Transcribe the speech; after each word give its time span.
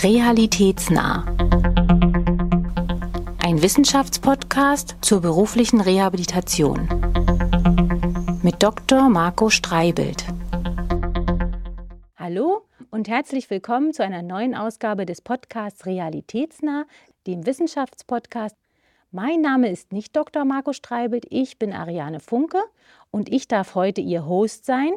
Realitätsnah. 0.00 1.24
Ein 3.42 3.60
Wissenschaftspodcast 3.60 4.94
zur 5.00 5.20
beruflichen 5.20 5.80
Rehabilitation. 5.80 6.88
Mit 8.44 8.62
Dr. 8.62 9.08
Marco 9.08 9.50
Streibelt. 9.50 10.24
Hallo 12.16 12.62
und 12.92 13.08
herzlich 13.08 13.50
willkommen 13.50 13.92
zu 13.92 14.04
einer 14.04 14.22
neuen 14.22 14.54
Ausgabe 14.54 15.04
des 15.04 15.20
Podcasts 15.20 15.84
Realitätsnah, 15.84 16.86
dem 17.26 17.44
Wissenschaftspodcast. 17.44 18.54
Mein 19.10 19.40
Name 19.40 19.68
ist 19.68 19.90
nicht 19.90 20.14
Dr. 20.14 20.44
Marco 20.44 20.72
Streibelt, 20.72 21.26
ich 21.28 21.58
bin 21.58 21.72
Ariane 21.72 22.20
Funke 22.20 22.62
und 23.10 23.32
ich 23.32 23.48
darf 23.48 23.74
heute 23.74 24.00
Ihr 24.00 24.26
Host 24.26 24.64
sein, 24.64 24.92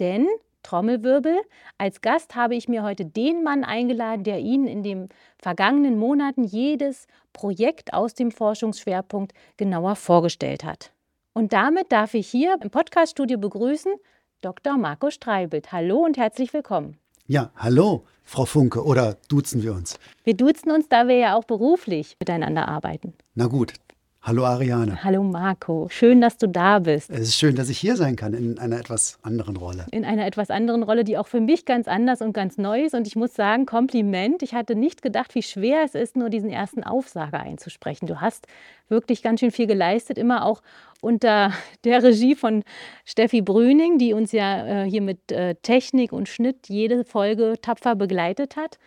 denn 0.00 0.26
Trommelwirbel. 0.62 1.40
Als 1.78 2.00
Gast 2.00 2.34
habe 2.34 2.54
ich 2.54 2.68
mir 2.68 2.82
heute 2.82 3.04
den 3.04 3.42
Mann 3.42 3.64
eingeladen, 3.64 4.24
der 4.24 4.38
Ihnen 4.38 4.66
in 4.66 4.82
den 4.82 5.08
vergangenen 5.38 5.98
Monaten 5.98 6.44
jedes 6.44 7.06
Projekt 7.32 7.92
aus 7.92 8.14
dem 8.14 8.30
Forschungsschwerpunkt 8.30 9.32
genauer 9.56 9.96
vorgestellt 9.96 10.64
hat. 10.64 10.92
Und 11.32 11.52
damit 11.52 11.92
darf 11.92 12.14
ich 12.14 12.28
hier 12.28 12.58
im 12.62 12.70
Podcaststudio 12.70 13.38
begrüßen 13.38 13.92
Dr. 14.40 14.76
Marco 14.76 15.10
Streibelt. 15.10 15.72
Hallo 15.72 15.98
und 15.98 16.16
herzlich 16.16 16.52
willkommen. 16.52 16.96
Ja, 17.26 17.52
hallo, 17.54 18.04
Frau 18.24 18.44
Funke, 18.44 18.84
oder 18.84 19.16
duzen 19.28 19.62
wir 19.62 19.72
uns? 19.72 19.98
Wir 20.24 20.36
duzen 20.36 20.72
uns, 20.72 20.88
da 20.88 21.06
wir 21.06 21.16
ja 21.16 21.36
auch 21.36 21.44
beruflich 21.44 22.16
miteinander 22.18 22.66
arbeiten. 22.66 23.14
Na 23.34 23.46
gut, 23.46 23.74
Hallo 24.22 24.44
Ariane. 24.44 25.02
Hallo 25.02 25.22
Marco, 25.22 25.88
schön, 25.88 26.20
dass 26.20 26.36
du 26.36 26.46
da 26.46 26.78
bist. 26.78 27.08
Es 27.08 27.20
ist 27.20 27.36
schön, 27.36 27.56
dass 27.56 27.70
ich 27.70 27.78
hier 27.78 27.96
sein 27.96 28.16
kann 28.16 28.34
in 28.34 28.58
einer 28.58 28.78
etwas 28.78 29.18
anderen 29.22 29.56
Rolle. 29.56 29.86
In 29.92 30.04
einer 30.04 30.26
etwas 30.26 30.50
anderen 30.50 30.82
Rolle, 30.82 31.04
die 31.04 31.16
auch 31.16 31.26
für 31.26 31.40
mich 31.40 31.64
ganz 31.64 31.88
anders 31.88 32.20
und 32.20 32.34
ganz 32.34 32.58
neu 32.58 32.82
ist. 32.82 32.94
Und 32.94 33.06
ich 33.06 33.16
muss 33.16 33.32
sagen, 33.32 33.64
Kompliment. 33.64 34.42
Ich 34.42 34.52
hatte 34.52 34.74
nicht 34.74 35.00
gedacht, 35.00 35.34
wie 35.34 35.42
schwer 35.42 35.84
es 35.86 35.94
ist, 35.94 36.16
nur 36.16 36.28
diesen 36.28 36.50
ersten 36.50 36.84
Aufsager 36.84 37.40
einzusprechen. 37.40 38.06
Du 38.06 38.20
hast 38.20 38.46
wirklich 38.90 39.22
ganz 39.22 39.40
schön 39.40 39.52
viel 39.52 39.66
geleistet, 39.66 40.18
immer 40.18 40.44
auch 40.44 40.60
unter 41.00 41.52
der 41.84 42.02
Regie 42.02 42.34
von 42.34 42.62
Steffi 43.06 43.40
Brüning, 43.40 43.96
die 43.96 44.12
uns 44.12 44.32
ja 44.32 44.84
äh, 44.84 44.90
hier 44.90 45.00
mit 45.00 45.32
äh, 45.32 45.54
Technik 45.62 46.12
und 46.12 46.28
Schnitt 46.28 46.68
jede 46.68 47.06
Folge 47.06 47.54
tapfer 47.62 47.96
begleitet 47.96 48.56
hat. 48.56 48.78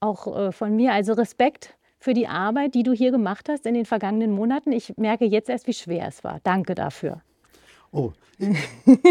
Auch 0.00 0.36
äh, 0.36 0.52
von 0.52 0.76
mir 0.76 0.92
also 0.92 1.14
Respekt 1.14 1.76
für 2.02 2.14
die 2.14 2.26
Arbeit, 2.26 2.74
die 2.74 2.82
du 2.82 2.92
hier 2.92 3.12
gemacht 3.12 3.48
hast 3.48 3.64
in 3.64 3.74
den 3.74 3.84
vergangenen 3.84 4.32
Monaten. 4.32 4.72
Ich 4.72 4.96
merke 4.96 5.24
jetzt 5.24 5.48
erst, 5.48 5.66
wie 5.66 5.72
schwer 5.72 6.08
es 6.08 6.24
war. 6.24 6.40
Danke 6.42 6.74
dafür. 6.74 7.22
Oh, 7.92 8.12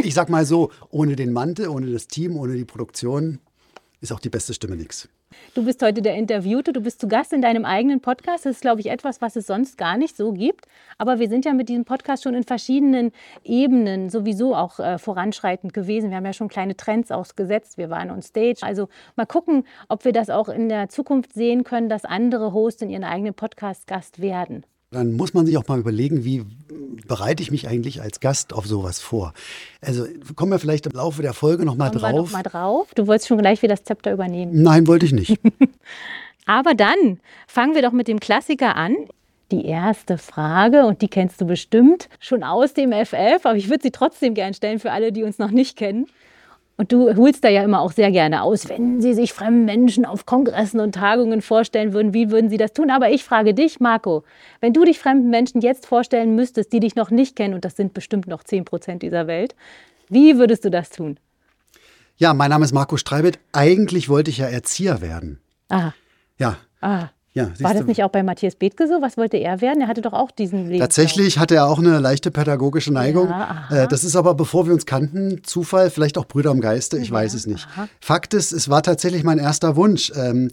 ich 0.04 0.14
sag 0.14 0.30
mal 0.30 0.46
so, 0.46 0.72
ohne 0.90 1.16
den 1.16 1.32
Mantel, 1.32 1.70
ohne 1.70 1.92
das 1.92 2.08
Team, 2.08 2.36
ohne 2.36 2.56
die 2.56 2.66
Produktion 2.66 3.40
ist 4.02 4.12
auch 4.12 4.20
die 4.20 4.30
beste 4.30 4.54
Stimme 4.54 4.76
nichts. 4.76 5.08
Du 5.54 5.64
bist 5.64 5.82
heute 5.82 6.02
der 6.02 6.16
Interviewte, 6.16 6.74
du 6.74 6.82
bist 6.82 7.00
zu 7.00 7.08
Gast 7.08 7.32
in 7.34 7.42
deinem 7.42 7.66
eigenen 7.66 8.02
Podcast. 8.02 8.46
Das 8.46 8.56
ist, 8.56 8.62
glaube 8.62 8.82
ich, 8.82 8.90
etwas, 8.90 9.22
was 9.22 9.36
es 9.36 9.48
sonst 9.48 9.78
gar 9.78 9.96
nicht 9.96 10.18
so 10.18 10.34
gibt. 10.34 10.66
Aber 10.98 11.20
wir 11.20 11.30
sind 11.30 11.46
ja 11.46 11.54
mit 11.54 11.70
diesem 11.70 11.86
Podcast 11.86 12.24
schon 12.24 12.34
in 12.34 12.44
verschiedenen 12.44 13.12
Ebenen 13.44 14.10
sowieso 14.10 14.56
auch 14.56 14.80
äh, 14.80 14.98
voranschreitend 14.98 15.74
gewesen. 15.74 16.10
Wir 16.10 16.18
haben 16.18 16.26
ja 16.26 16.34
schon 16.34 16.50
kleine 16.50 16.76
Trends 16.76 17.12
ausgesetzt. 17.12 17.78
Wir 17.78 17.90
waren 17.90 18.10
on 18.10 18.22
stage. 18.22 18.60
Also 18.62 18.90
mal 19.16 19.26
gucken, 19.26 19.66
ob 19.88 20.04
wir 20.04 20.12
das 20.12 20.30
auch 20.30 20.50
in 20.50 20.68
der 20.68 20.90
Zukunft 20.90 21.34
sehen 21.34 21.64
können, 21.64 21.88
dass 21.88 22.04
andere 22.04 22.54
Hosts 22.54 22.82
in 22.82 22.90
ihren 22.90 23.04
eigenen 23.04 23.36
Podcast 23.36 23.88
Gast 23.88 24.20
werden. 24.20 24.66
Dann 24.94 25.14
muss 25.14 25.34
man 25.34 25.46
sich 25.46 25.58
auch 25.58 25.66
mal 25.70 25.80
überlegen, 25.80 26.26
wie 26.26 26.44
bereite 27.08 27.42
ich 27.42 27.50
mich 27.50 27.70
eigentlich 27.70 28.02
als 28.02 28.20
Gast 28.20 28.52
auf 28.52 28.68
sowas 28.68 29.00
vor? 29.00 29.34
Also 29.80 30.06
kommen 30.36 30.52
wir 30.52 30.60
vielleicht 30.60 30.86
im 30.86 30.92
Laufe 30.92 31.22
der 31.22 31.34
Folge 31.34 31.64
noch 31.64 31.78
mal 31.78 31.90
Kommen 31.90 32.02
drauf. 32.02 32.12
Wir 32.12 32.22
noch 32.22 32.32
mal 32.32 32.44
drauf. 32.44 32.94
Du 32.94 33.08
wolltest 33.08 33.30
schon 33.30 33.38
gleich 33.38 33.62
wieder 33.62 33.76
das 33.76 33.86
Zepter 33.86 34.12
übernehmen. 34.12 34.62
Nein, 34.62 34.88
wollte 34.88 35.06
ich 35.06 35.14
nicht. 35.14 35.40
Aber 36.46 36.74
dann 36.74 37.22
fangen 37.48 37.74
wir 37.74 37.82
doch 37.82 37.94
mit 37.94 38.10
dem 38.10 38.20
Klassiker 38.20 38.76
an. 38.76 38.98
Die 39.52 39.66
erste 39.66 40.18
Frage, 40.18 40.86
und 40.86 41.02
die 41.02 41.08
kennst 41.08 41.40
du 41.40 41.46
bestimmt 41.46 42.10
schon 42.20 42.44
aus 42.44 42.74
dem 42.74 42.92
FF, 42.92 43.42
aber 43.44 43.58
ich 43.58 43.70
würde 43.70 43.84
sie 43.84 43.92
trotzdem 43.92 44.34
gern 44.34 44.54
stellen 44.54 44.80
für 44.80 44.94
alle, 44.94 45.12
die 45.12 45.24
uns 45.24 45.40
noch 45.40 45.52
nicht 45.52 45.78
kennen. 45.78 46.08
Und 46.82 46.92
du 46.92 47.16
holst 47.16 47.44
da 47.44 47.48
ja 47.48 47.62
immer 47.62 47.80
auch 47.80 47.92
sehr 47.92 48.10
gerne 48.10 48.42
aus, 48.42 48.68
wenn 48.68 49.02
Sie 49.02 49.14
sich 49.14 49.34
fremden 49.34 49.66
Menschen 49.66 50.04
auf 50.04 50.26
Kongressen 50.26 50.80
und 50.80 50.96
Tagungen 50.96 51.44
vorstellen 51.44 51.94
würden, 51.94 52.16
wie 52.16 52.32
würden 52.32 52.50
Sie 52.50 52.58
das 52.58 52.74
tun? 52.74 52.90
Aber 52.90 53.12
ich 53.12 53.24
frage 53.24 53.54
dich, 53.54 53.80
Marco, 53.80 54.24
wenn 54.62 54.74
du 54.74 54.84
dich 54.84 54.98
fremden 54.98 55.30
Menschen 55.30 55.62
jetzt 55.62 55.86
vorstellen 55.86 56.36
müsstest, 56.36 56.74
die 56.74 56.80
dich 56.80 56.96
noch 56.96 57.12
nicht 57.12 57.36
kennen, 57.36 57.54
und 57.54 57.66
das 57.66 57.76
sind 57.76 57.94
bestimmt 57.94 58.26
noch 58.26 58.44
10 58.44 58.66
Prozent 58.66 59.04
dieser 59.04 59.28
Welt, 59.28 59.54
wie 60.10 60.40
würdest 60.40 60.66
du 60.66 60.72
das 60.72 60.90
tun? 60.90 61.20
Ja, 62.18 62.34
mein 62.34 62.50
Name 62.50 62.66
ist 62.66 62.74
Marco 62.74 62.98
Streibelt. 62.98 63.38
Eigentlich 63.52 64.10
wollte 64.10 64.32
ich 64.32 64.40
ja 64.40 64.48
Erzieher 64.48 65.02
werden. 65.02 65.40
Aha. 65.70 65.94
Ja. 66.40 66.58
Ah. 66.82 67.10
Ja, 67.34 67.50
War 67.60 67.74
das 67.74 67.86
nicht 67.86 68.04
auch 68.04 68.10
bei 68.10 68.24
Matthias 68.24 68.56
Bethke 68.56 68.88
so? 68.88 69.02
Was 69.02 69.16
wollte 69.16 69.38
er 69.38 69.62
werden? 69.62 69.80
Er 69.82 69.88
hatte 69.88 70.02
doch 70.02 70.12
auch 70.12 70.32
diesen 70.32 70.68
Leben. 70.68 70.82
Tatsächlich 70.82 71.40
hatte 71.40 71.56
er 71.56 71.68
auch 71.68 71.80
eine 71.80 72.00
leichte 72.00 72.30
pädagogische 72.30 72.92
Neigung. 72.92 73.30
Ja, 73.30 73.88
das 73.88 74.04
ist 74.04 74.18
aber, 74.18 74.34
bevor 74.36 74.66
wir 74.66 74.74
uns 74.74 74.86
kannten, 74.86 75.42
Zufall, 75.44 75.90
vielleicht 75.90 76.18
auch 76.18 76.26
Brüder 76.26 76.52
im 76.52 76.60
Geiste, 76.60 76.98
ich 76.98 77.08
ja, 77.08 77.14
weiß 77.14 77.34
es 77.34 77.48
nicht. 77.48 77.68
Aha. 77.74 77.88
Fakt 78.02 78.34
ist, 78.34 78.52
es 78.52 78.70
war 78.70 78.84
tatsächlich 78.84 79.24
mein 79.24 79.40
erster 79.40 79.78
Wunsch. 79.78 80.12
Ähm, 80.14 80.52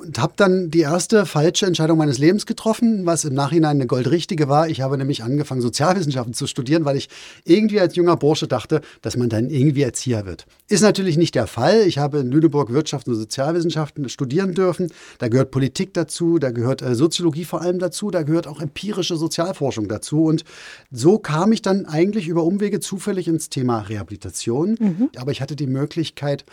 und 0.00 0.20
habe 0.20 0.34
dann 0.36 0.70
die 0.70 0.80
erste 0.80 1.26
falsche 1.26 1.66
Entscheidung 1.66 1.98
meines 1.98 2.18
Lebens 2.18 2.46
getroffen, 2.46 3.06
was 3.06 3.24
im 3.24 3.34
Nachhinein 3.34 3.76
eine 3.76 3.86
goldrichtige 3.88 4.48
war. 4.48 4.68
Ich 4.68 4.80
habe 4.80 4.96
nämlich 4.96 5.24
angefangen, 5.24 5.62
Sozialwissenschaften 5.62 6.32
zu 6.32 6.46
studieren, 6.46 6.84
weil 6.84 6.96
ich 6.96 7.08
irgendwie 7.44 7.80
als 7.80 7.96
junger 7.96 8.16
Bursche 8.16 8.46
dachte, 8.46 8.82
dass 9.02 9.16
man 9.16 9.28
dann 9.28 9.50
irgendwie 9.50 9.82
Erzieher 9.82 10.26
wird. 10.26 10.46
Ist 10.68 10.82
natürlich 10.82 11.16
nicht 11.16 11.34
der 11.34 11.48
Fall. 11.48 11.80
Ich 11.86 11.98
habe 11.98 12.18
in 12.18 12.30
Lüneburg 12.30 12.72
Wirtschaft 12.72 13.08
und 13.08 13.16
Sozialwissenschaften 13.16 14.08
studieren 14.08 14.54
dürfen. 14.54 14.92
Da 15.18 15.26
gehört 15.26 15.50
Politik 15.50 15.92
dazu, 15.92 16.38
da 16.38 16.52
gehört 16.52 16.80
äh, 16.80 16.94
Soziologie 16.94 17.44
vor 17.44 17.60
allem 17.60 17.80
dazu, 17.80 18.12
da 18.12 18.22
gehört 18.22 18.46
auch 18.46 18.60
empirische 18.60 19.16
Sozialforschung 19.16 19.88
dazu. 19.88 20.24
Und 20.24 20.44
so 20.92 21.18
kam 21.18 21.50
ich 21.50 21.62
dann 21.62 21.86
eigentlich 21.86 22.28
über 22.28 22.44
Umwege 22.44 22.78
zufällig 22.78 23.26
ins 23.26 23.48
Thema 23.48 23.80
Rehabilitation. 23.80 24.76
Mhm. 24.78 25.10
Aber 25.16 25.32
ich 25.32 25.40
hatte 25.40 25.56
die 25.56 25.66
Möglichkeit, 25.66 26.44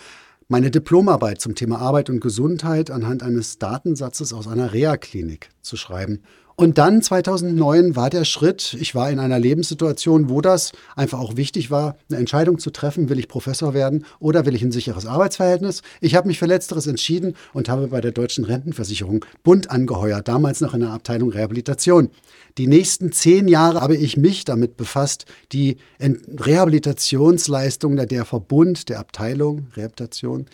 meine 0.51 0.69
Diplomarbeit 0.69 1.39
zum 1.39 1.55
Thema 1.55 1.79
Arbeit 1.79 2.09
und 2.09 2.19
Gesundheit 2.19 2.91
anhand 2.91 3.23
eines 3.23 3.57
Datensatzes 3.57 4.33
aus 4.33 4.49
einer 4.49 4.73
Reha-Klinik 4.73 5.47
zu 5.61 5.77
schreiben. 5.77 6.23
Und 6.55 6.77
dann 6.77 7.01
2009 7.01 7.95
war 7.95 8.09
der 8.09 8.25
Schritt, 8.25 8.75
ich 8.79 8.93
war 8.93 9.09
in 9.09 9.19
einer 9.19 9.39
Lebenssituation, 9.39 10.29
wo 10.29 10.41
das 10.41 10.71
einfach 10.95 11.19
auch 11.19 11.35
wichtig 11.35 11.71
war, 11.71 11.97
eine 12.09 12.19
Entscheidung 12.19 12.59
zu 12.59 12.69
treffen, 12.69 13.09
will 13.09 13.19
ich 13.19 13.27
Professor 13.27 13.73
werden 13.73 14.05
oder 14.19 14.45
will 14.45 14.55
ich 14.55 14.61
ein 14.61 14.71
sicheres 14.71 15.05
Arbeitsverhältnis. 15.05 15.81
Ich 16.01 16.15
habe 16.15 16.27
mich 16.27 16.39
für 16.39 16.45
letzteres 16.45 16.87
entschieden 16.87 17.35
und 17.53 17.69
habe 17.69 17.87
bei 17.87 18.01
der 18.01 18.11
deutschen 18.11 18.45
Rentenversicherung 18.45 19.25
Bund 19.43 19.71
angeheuert, 19.71 20.27
damals 20.27 20.61
noch 20.61 20.73
in 20.73 20.81
der 20.81 20.91
Abteilung 20.91 21.29
Rehabilitation. 21.29 22.09
Die 22.57 22.67
nächsten 22.67 23.11
zehn 23.11 23.47
Jahre 23.47 23.81
habe 23.81 23.95
ich 23.95 24.17
mich 24.17 24.45
damit 24.45 24.77
befasst, 24.77 25.25
die 25.51 25.77
Rehabilitationsleistungen 25.99 28.07
der 28.07 28.25
Verbund, 28.25 28.89
der 28.89 28.99
Abteilung 28.99 29.67
Rehabilitation 29.75 30.47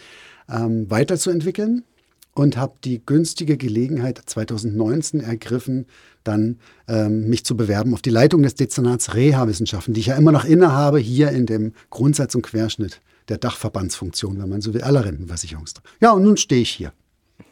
ähm, 0.49 0.89
weiterzuentwickeln 0.89 1.83
und 2.37 2.55
habe 2.55 2.75
die 2.83 3.01
günstige 3.03 3.57
Gelegenheit 3.57 4.21
2019 4.23 5.21
ergriffen, 5.21 5.87
dann 6.23 6.59
ähm, 6.87 7.27
mich 7.29 7.43
zu 7.43 7.57
bewerben 7.57 7.93
auf 7.93 8.03
die 8.03 8.11
Leitung 8.11 8.43
des 8.43 8.53
Dezernats 8.53 9.15
Reha-Wissenschaften, 9.15 9.93
die 9.93 10.01
ich 10.01 10.07
ja 10.07 10.15
immer 10.15 10.31
noch 10.31 10.45
innehabe, 10.45 10.99
hier 10.99 11.31
in 11.31 11.47
dem 11.47 11.73
Grundsatz 11.89 12.35
und 12.35 12.43
Querschnitt 12.43 13.01
der 13.27 13.39
Dachverbandsfunktion, 13.39 14.39
wenn 14.39 14.49
man 14.49 14.61
so 14.61 14.73
will, 14.73 14.83
aller 14.83 15.03
Rentenversicherungs. 15.03 15.73
Ja, 15.99 16.11
und 16.11 16.23
nun 16.23 16.37
stehe 16.37 16.61
ich 16.61 16.69
hier. 16.69 16.93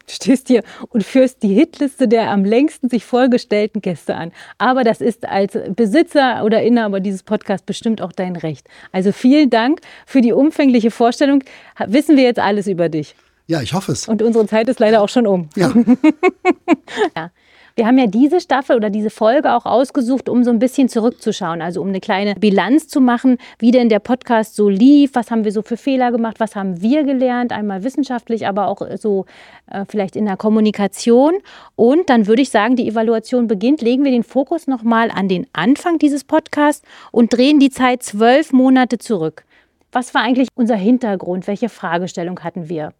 Stehst 0.07 0.49
hier 0.49 0.63
und 0.89 1.03
führst 1.03 1.41
die 1.41 1.55
Hitliste 1.55 2.07
der 2.07 2.29
am 2.29 2.45
längsten 2.45 2.87
sich 2.87 3.05
vorgestellten 3.05 3.81
Gäste 3.81 4.15
an. 4.15 4.31
Aber 4.59 4.83
das 4.83 5.01
ist 5.01 5.25
als 5.27 5.57
Besitzer 5.75 6.43
oder 6.45 6.61
Inhaber 6.61 6.99
dieses 6.99 7.23
Podcasts 7.23 7.65
bestimmt 7.65 8.03
auch 8.03 8.11
dein 8.11 8.35
Recht. 8.35 8.67
Also 8.91 9.11
vielen 9.11 9.49
Dank 9.49 9.81
für 10.05 10.21
die 10.21 10.31
umfängliche 10.31 10.91
Vorstellung. 10.91 11.43
Wissen 11.87 12.17
wir 12.17 12.23
jetzt 12.23 12.39
alles 12.39 12.67
über 12.67 12.87
dich? 12.87 13.15
Ja, 13.47 13.61
ich 13.61 13.73
hoffe 13.73 13.91
es. 13.91 14.07
Und 14.07 14.21
unsere 14.21 14.47
Zeit 14.47 14.67
ist 14.69 14.79
leider 14.79 15.01
auch 15.01 15.09
schon 15.09 15.27
um. 15.27 15.49
Ja. 15.55 15.71
ja. 17.15 17.31
Wir 17.77 17.85
haben 17.85 17.97
ja 17.97 18.07
diese 18.07 18.39
Staffel 18.39 18.77
oder 18.77 18.89
diese 18.89 19.09
Folge 19.09 19.53
auch 19.53 19.65
ausgesucht, 19.65 20.29
um 20.29 20.45
so 20.45 20.49
ein 20.49 20.59
bisschen 20.59 20.87
zurückzuschauen, 20.87 21.61
also 21.61 21.81
um 21.81 21.89
eine 21.89 21.99
kleine 21.99 22.35
Bilanz 22.35 22.87
zu 22.87 23.01
machen, 23.01 23.37
wie 23.59 23.71
denn 23.71 23.89
der 23.89 23.99
Podcast 23.99 24.55
so 24.55 24.69
lief, 24.69 25.11
was 25.13 25.29
haben 25.29 25.43
wir 25.43 25.51
so 25.51 25.61
für 25.61 25.75
Fehler 25.75 26.13
gemacht, 26.13 26.39
was 26.39 26.55
haben 26.55 26.81
wir 26.81 27.03
gelernt, 27.03 27.51
einmal 27.51 27.83
wissenschaftlich, 27.83 28.47
aber 28.47 28.67
auch 28.67 28.81
so 28.97 29.25
äh, 29.69 29.83
vielleicht 29.89 30.15
in 30.15 30.23
der 30.23 30.37
Kommunikation. 30.37 31.33
Und 31.75 32.09
dann 32.09 32.27
würde 32.27 32.43
ich 32.43 32.49
sagen, 32.49 32.77
die 32.77 32.87
Evaluation 32.87 33.47
beginnt, 33.47 33.81
legen 33.81 34.05
wir 34.05 34.11
den 34.11 34.23
Fokus 34.23 34.67
nochmal 34.67 35.11
an 35.11 35.27
den 35.27 35.45
Anfang 35.51 35.99
dieses 35.99 36.23
Podcasts 36.23 36.87
und 37.11 37.33
drehen 37.33 37.59
die 37.59 37.71
Zeit 37.71 38.03
zwölf 38.03 38.53
Monate 38.53 38.99
zurück. 38.99 39.43
Was 39.91 40.13
war 40.13 40.21
eigentlich 40.21 40.47
unser 40.55 40.77
Hintergrund? 40.77 41.45
Welche 41.45 41.67
Fragestellung 41.67 42.39
hatten 42.39 42.69
wir? 42.69 42.93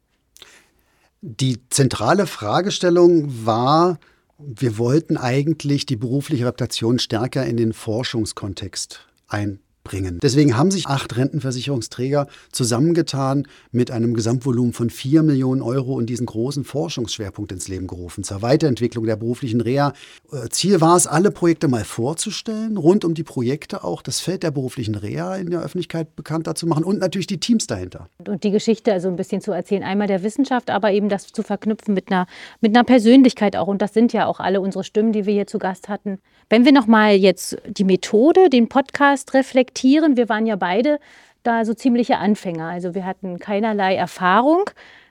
Die 1.28 1.68
zentrale 1.70 2.28
Fragestellung 2.28 3.48
war, 3.48 3.98
wir 4.38 4.78
wollten 4.78 5.18
eigentlich 5.18 5.88
die 5.88 5.96
berufliche 5.96 6.46
Reputation 6.46 7.00
stärker 7.00 7.44
in 7.48 7.58
den 7.58 7.74
Forschungskontext 7.74 9.08
ein, 9.28 9.60
bringen. 9.86 10.20
Deswegen 10.22 10.58
haben 10.58 10.72
sich 10.72 10.88
acht 10.88 11.16
Rentenversicherungsträger 11.16 12.28
zusammengetan 12.52 13.48
mit 13.72 13.92
einem 13.92 14.14
Gesamtvolumen 14.14 14.74
von 14.74 14.90
vier 14.90 15.24
Millionen 15.24 15.62
Euro 15.62 15.94
und 15.94 16.08
diesen 16.08 16.26
großen 16.26 16.66
Forschungsschwerpunkt 16.66 17.54
ins 17.54 17.70
Leben 17.70 17.88
gerufen 17.88 18.26
zur 18.26 18.42
Weiterentwicklung 18.42 19.06
der 19.06 19.16
beruflichen 19.16 19.62
Reha. 19.62 19.94
Äh, 20.34 20.50
Ziel 20.50 20.82
war 20.82 20.98
es, 20.98 21.08
alle 21.08 21.32
Projekte 21.32 21.70
mal 21.70 21.86
vorzustellen, 21.86 22.76
rund 22.76 23.06
um 23.06 23.14
die 23.14 23.24
Projekte 23.24 23.86
auch 23.86 24.02
das 24.02 24.20
Feld 24.20 24.44
der 24.44 24.52
beruflichen 24.52 24.96
Reha 24.96 25.38
in 25.38 25.50
der 25.50 25.62
Öffentlichkeit 25.62 26.16
bekannter 26.18 26.56
zu 26.56 26.68
machen 26.68 26.84
und 26.84 27.00
natürlich 27.00 27.28
die 27.28 27.40
Teams 27.40 27.68
dahinter. 27.68 28.10
Und 28.28 28.44
die 28.44 28.52
Geschichte 28.52 28.92
also 28.92 29.08
ein 29.08 29.16
bisschen 29.16 29.40
zu 29.40 29.52
erzählen, 29.52 29.84
einmal 29.84 30.08
der 30.08 30.24
Wissenschaft, 30.24 30.70
aber 30.70 30.92
eben 30.92 31.08
das 31.08 31.28
zu 31.28 31.44
verknüpfen 31.44 31.94
mit 31.94 32.12
einer, 32.12 32.26
mit 32.60 32.76
einer 32.76 32.84
Persönlichkeit 32.84 33.56
auch. 33.56 33.68
Und 33.68 33.82
das 33.82 33.94
sind 33.94 34.12
ja 34.12 34.26
auch 34.26 34.40
alle 34.40 34.60
unsere 34.60 34.84
Stimmen, 34.84 35.14
die 35.14 35.26
wir 35.26 35.34
hier 35.34 35.48
zu 35.48 35.60
Gast 35.60 35.88
hatten. 35.88 36.18
Wenn 36.50 36.66
wir 36.66 36.72
nochmal 36.72 37.14
jetzt 37.16 37.58
die 37.68 37.84
Methode, 37.84 38.50
den 38.50 38.68
Podcast 38.68 39.34
reflektieren, 39.34 39.75
wir 39.84 40.30
waren 40.30 40.46
ja 40.46 40.56
beide 40.56 41.00
da 41.44 41.66
so 41.66 41.74
ziemliche 41.74 42.18
Anfänger. 42.18 42.68
Also 42.68 42.96
wir 42.96 43.06
hatten 43.06 43.40
keinerlei 43.40 43.96
Erfahrung. 43.96 44.70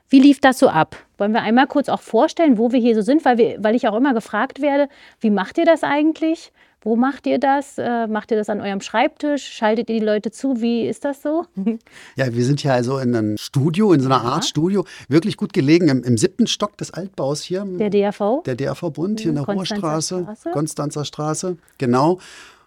Wie 0.08 0.20
lief 0.20 0.40
das 0.40 0.58
so 0.58 0.68
ab? 0.68 0.96
Wollen 1.18 1.32
wir 1.32 1.42
einmal 1.42 1.66
kurz 1.66 1.88
auch 1.88 2.02
vorstellen, 2.02 2.58
wo 2.58 2.72
wir 2.72 2.80
hier 2.80 2.94
so 2.94 3.02
sind, 3.02 3.24
weil, 3.24 3.38
wir, 3.38 3.56
weil 3.62 3.74
ich 3.74 3.88
auch 3.88 3.96
immer 3.96 4.14
gefragt 4.14 4.60
werde, 4.60 4.88
wie 5.20 5.30
macht 5.30 5.58
ihr 5.58 5.64
das 5.64 5.82
eigentlich? 5.82 6.52
Wo 6.84 6.96
macht 6.96 7.26
ihr 7.26 7.38
das? 7.38 7.78
Äh, 7.78 8.06
macht 8.08 8.30
ihr 8.30 8.36
das 8.36 8.50
an 8.50 8.60
eurem 8.60 8.82
Schreibtisch? 8.82 9.46
Schaltet 9.46 9.88
ihr 9.88 10.00
die 10.00 10.04
Leute 10.04 10.30
zu? 10.30 10.60
Wie 10.60 10.86
ist 10.86 11.06
das 11.06 11.22
so? 11.22 11.46
Ja, 12.16 12.32
wir 12.32 12.44
sind 12.44 12.60
hier 12.60 12.74
also 12.74 12.98
in 12.98 13.16
einem 13.16 13.38
Studio, 13.38 13.92
in 13.94 14.00
so 14.00 14.06
einer 14.08 14.22
ja. 14.22 14.30
Art 14.30 14.44
Studio, 14.44 14.84
wirklich 15.08 15.38
gut 15.38 15.54
gelegen 15.54 15.88
im, 15.88 16.04
im, 16.04 16.18
siebten 16.18 16.46
Stock 16.46 16.76
des 16.76 16.92
Altbaus 16.92 17.42
hier. 17.42 17.64
Der 17.64 17.88
DRV? 17.88 18.42
Der 18.44 18.54
DRV-Bund 18.54 19.20
hier 19.20 19.30
in 19.30 19.36
der 19.36 19.46
Ruhrstraße, 19.46 20.26
Konstanzer 20.52 21.06
Straße, 21.06 21.56
genau 21.78 22.18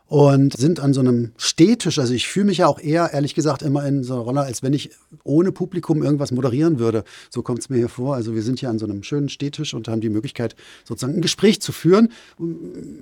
und 0.08 0.56
sind 0.56 0.80
an 0.80 0.94
so 0.94 1.02
einem 1.02 1.32
Stehtisch. 1.38 2.00
Also 2.00 2.14
ich 2.14 2.28
fühle 2.28 2.48
mich 2.48 2.60
ja 2.60 2.68
auch 2.68 2.80
eher, 2.80 3.14
ehrlich 3.14 3.36
gesagt, 3.36 3.62
immer 3.62 3.86
in 3.86 4.04
so 4.04 4.14
einer 4.14 4.24
Rolle, 4.24 4.42
als 4.42 4.64
wenn 4.64 4.74
ich 4.74 4.92
ohne 5.24 5.52
Publikum 5.52 6.04
irgendwas 6.04 6.32
moderieren 6.32 6.80
würde. 6.80 7.04
So 7.30 7.42
kommt 7.42 7.60
es 7.60 7.70
mir 7.70 7.78
hier 7.78 7.90
vor. 7.90 8.16
Also 8.16 8.34
wir 8.34 8.42
sind 8.42 8.60
hier 8.60 8.70
an 8.70 8.80
so 8.80 8.86
einem 8.86 9.04
schönen 9.04 9.30
Stehtisch 9.30 9.74
und 9.74 9.88
haben 9.88 10.02
die 10.02 10.10
Möglichkeit, 10.10 10.56
sozusagen 10.86 11.16
ein 11.16 11.22
Gespräch 11.22 11.62
zu 11.62 11.72
führen, 11.72 12.10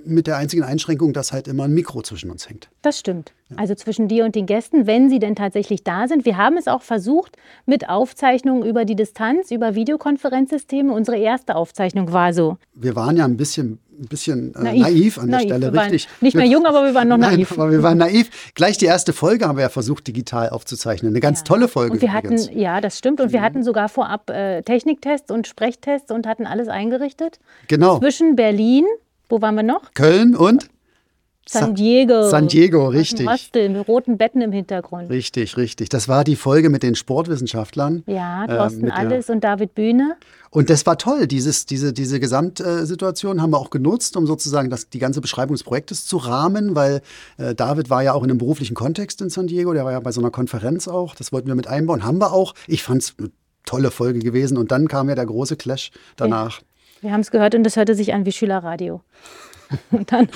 mit 0.04 0.26
der 0.26 0.36
einzigen 0.36 0.62
Einschränkung, 0.62 1.12
dass 1.12 1.32
halt 1.32 1.48
immer 1.48 1.64
ein 1.64 1.74
Mikro 1.74 2.02
zwischen 2.02 2.30
uns 2.30 2.48
hängt. 2.48 2.68
Das 2.82 2.98
stimmt. 2.98 3.32
Also 3.54 3.76
zwischen 3.76 4.08
dir 4.08 4.24
und 4.24 4.34
den 4.34 4.46
Gästen, 4.46 4.88
wenn 4.88 5.08
sie 5.08 5.20
denn 5.20 5.36
tatsächlich 5.36 5.84
da 5.84 6.08
sind. 6.08 6.24
Wir 6.24 6.36
haben 6.36 6.56
es 6.56 6.66
auch 6.66 6.82
versucht 6.82 7.36
mit 7.64 7.88
Aufzeichnungen 7.88 8.68
über 8.68 8.84
die 8.84 8.96
Distanz, 8.96 9.52
über 9.52 9.76
Videokonferenzsysteme. 9.76 10.92
Unsere 10.92 11.16
erste 11.16 11.54
Aufzeichnung 11.54 12.12
war 12.12 12.32
so. 12.32 12.58
Wir 12.74 12.96
waren 12.96 13.16
ja 13.16 13.24
ein 13.24 13.36
bisschen 13.36 13.78
ein 13.98 14.08
bisschen 14.08 14.54
äh, 14.54 14.62
naiv, 14.62 14.84
naiv, 14.84 15.18
an 15.18 15.30
der 15.30 15.38
naiv. 15.38 15.46
Stelle, 15.46 15.72
richtig. 15.72 16.08
Nicht 16.20 16.36
mehr 16.36 16.46
jung, 16.46 16.66
aber 16.66 16.84
wir 16.84 16.94
waren 16.94 17.08
noch 17.08 17.16
naiv. 17.16 17.50
Nein, 17.50 17.60
aber 17.60 17.70
wir 17.70 17.82
waren 17.82 17.98
naiv. 17.98 18.52
Gleich 18.54 18.78
die 18.78 18.86
erste 18.86 19.12
Folge 19.12 19.46
haben 19.46 19.56
wir 19.56 19.62
ja 19.62 19.68
versucht, 19.68 20.06
digital 20.06 20.50
aufzuzeichnen. 20.50 21.12
Eine 21.12 21.20
ganz 21.20 21.40
ja. 21.40 21.44
tolle 21.44 21.68
Folge. 21.68 21.94
Und 21.94 22.02
wir 22.02 22.12
hatten, 22.12 22.36
ja, 22.52 22.80
das 22.80 22.98
stimmt. 22.98 23.20
Und 23.20 23.32
wir 23.32 23.40
hatten 23.40 23.62
sogar 23.62 23.88
vorab 23.88 24.30
äh, 24.30 24.62
Techniktests 24.62 25.30
und 25.30 25.46
Sprechtests 25.46 26.10
und 26.10 26.26
hatten 26.26 26.46
alles 26.46 26.68
eingerichtet. 26.68 27.38
Genau. 27.68 27.98
Zwischen 27.98 28.36
Berlin, 28.36 28.84
wo 29.28 29.40
waren 29.40 29.54
wir 29.54 29.62
noch? 29.62 29.92
Köln 29.94 30.36
und? 30.36 30.68
San 31.48 31.74
Diego. 31.74 32.28
San 32.28 32.48
Diego, 32.48 32.88
richtig. 32.88 33.28
Hostel 33.28 33.68
mit 33.68 33.86
roten 33.86 34.18
Betten 34.18 34.40
im 34.40 34.50
Hintergrund. 34.50 35.08
Richtig, 35.10 35.56
richtig. 35.56 35.88
Das 35.88 36.08
war 36.08 36.24
die 36.24 36.34
Folge 36.34 36.70
mit 36.70 36.82
den 36.82 36.96
Sportwissenschaftlern. 36.96 38.02
Ja, 38.06 38.46
Thorsten 38.46 38.88
äh, 38.88 38.90
Alles 38.90 39.30
und 39.30 39.44
David 39.44 39.74
Bühne. 39.74 40.16
Und 40.50 40.70
das 40.70 40.86
war 40.86 40.98
toll. 40.98 41.26
Dieses, 41.26 41.64
diese, 41.66 41.92
diese 41.92 42.18
Gesamtsituation 42.18 43.40
haben 43.40 43.50
wir 43.50 43.58
auch 43.58 43.70
genutzt, 43.70 44.16
um 44.16 44.26
sozusagen 44.26 44.70
das, 44.70 44.88
die 44.88 44.98
ganze 44.98 45.20
Beschreibung 45.20 45.54
des 45.54 45.62
Projektes 45.62 46.04
zu 46.04 46.16
rahmen, 46.16 46.74
weil 46.74 47.00
äh, 47.38 47.54
David 47.54 47.90
war 47.90 48.02
ja 48.02 48.12
auch 48.12 48.24
in 48.24 48.30
einem 48.30 48.38
beruflichen 48.38 48.74
Kontext 48.74 49.20
in 49.22 49.30
San 49.30 49.46
Diego. 49.46 49.72
Der 49.72 49.84
war 49.84 49.92
ja 49.92 50.00
bei 50.00 50.12
so 50.12 50.20
einer 50.20 50.30
Konferenz 50.30 50.88
auch. 50.88 51.14
Das 51.14 51.32
wollten 51.32 51.46
wir 51.46 51.54
mit 51.54 51.68
einbauen. 51.68 52.04
Haben 52.04 52.18
wir 52.18 52.32
auch. 52.32 52.54
Ich 52.66 52.82
fand 52.82 53.02
es 53.02 53.14
eine 53.18 53.30
tolle 53.64 53.90
Folge 53.92 54.18
gewesen. 54.18 54.56
Und 54.56 54.72
dann 54.72 54.88
kam 54.88 55.08
ja 55.08 55.14
der 55.14 55.26
große 55.26 55.56
Clash 55.56 55.92
danach. 56.16 56.60
Ja. 56.60 56.66
Wir 57.02 57.12
haben 57.12 57.20
es 57.20 57.30
gehört 57.30 57.54
und 57.54 57.62
das 57.62 57.76
hörte 57.76 57.94
sich 57.94 58.14
an 58.14 58.24
wie 58.24 58.32
Schülerradio. 58.32 59.02
Und 59.90 60.12
dann 60.12 60.28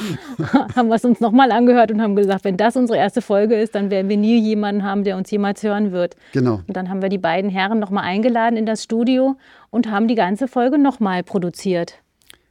haben 0.74 0.88
wir 0.88 0.96
es 0.96 1.04
uns 1.04 1.20
nochmal 1.20 1.52
angehört 1.52 1.90
und 1.90 2.02
haben 2.02 2.16
gesagt, 2.16 2.44
wenn 2.44 2.56
das 2.56 2.76
unsere 2.76 2.98
erste 2.98 3.22
Folge 3.22 3.54
ist, 3.54 3.74
dann 3.74 3.90
werden 3.90 4.08
wir 4.08 4.16
nie 4.16 4.40
jemanden 4.40 4.82
haben, 4.82 5.04
der 5.04 5.16
uns 5.16 5.30
jemals 5.30 5.62
hören 5.62 5.92
wird. 5.92 6.16
Genau. 6.32 6.62
Und 6.66 6.76
dann 6.76 6.88
haben 6.88 7.02
wir 7.02 7.08
die 7.08 7.18
beiden 7.18 7.50
Herren 7.50 7.78
nochmal 7.78 8.04
eingeladen 8.04 8.56
in 8.56 8.66
das 8.66 8.82
Studio 8.84 9.36
und 9.70 9.90
haben 9.90 10.08
die 10.08 10.14
ganze 10.14 10.48
Folge 10.48 10.78
nochmal 10.78 11.22
produziert. 11.22 11.94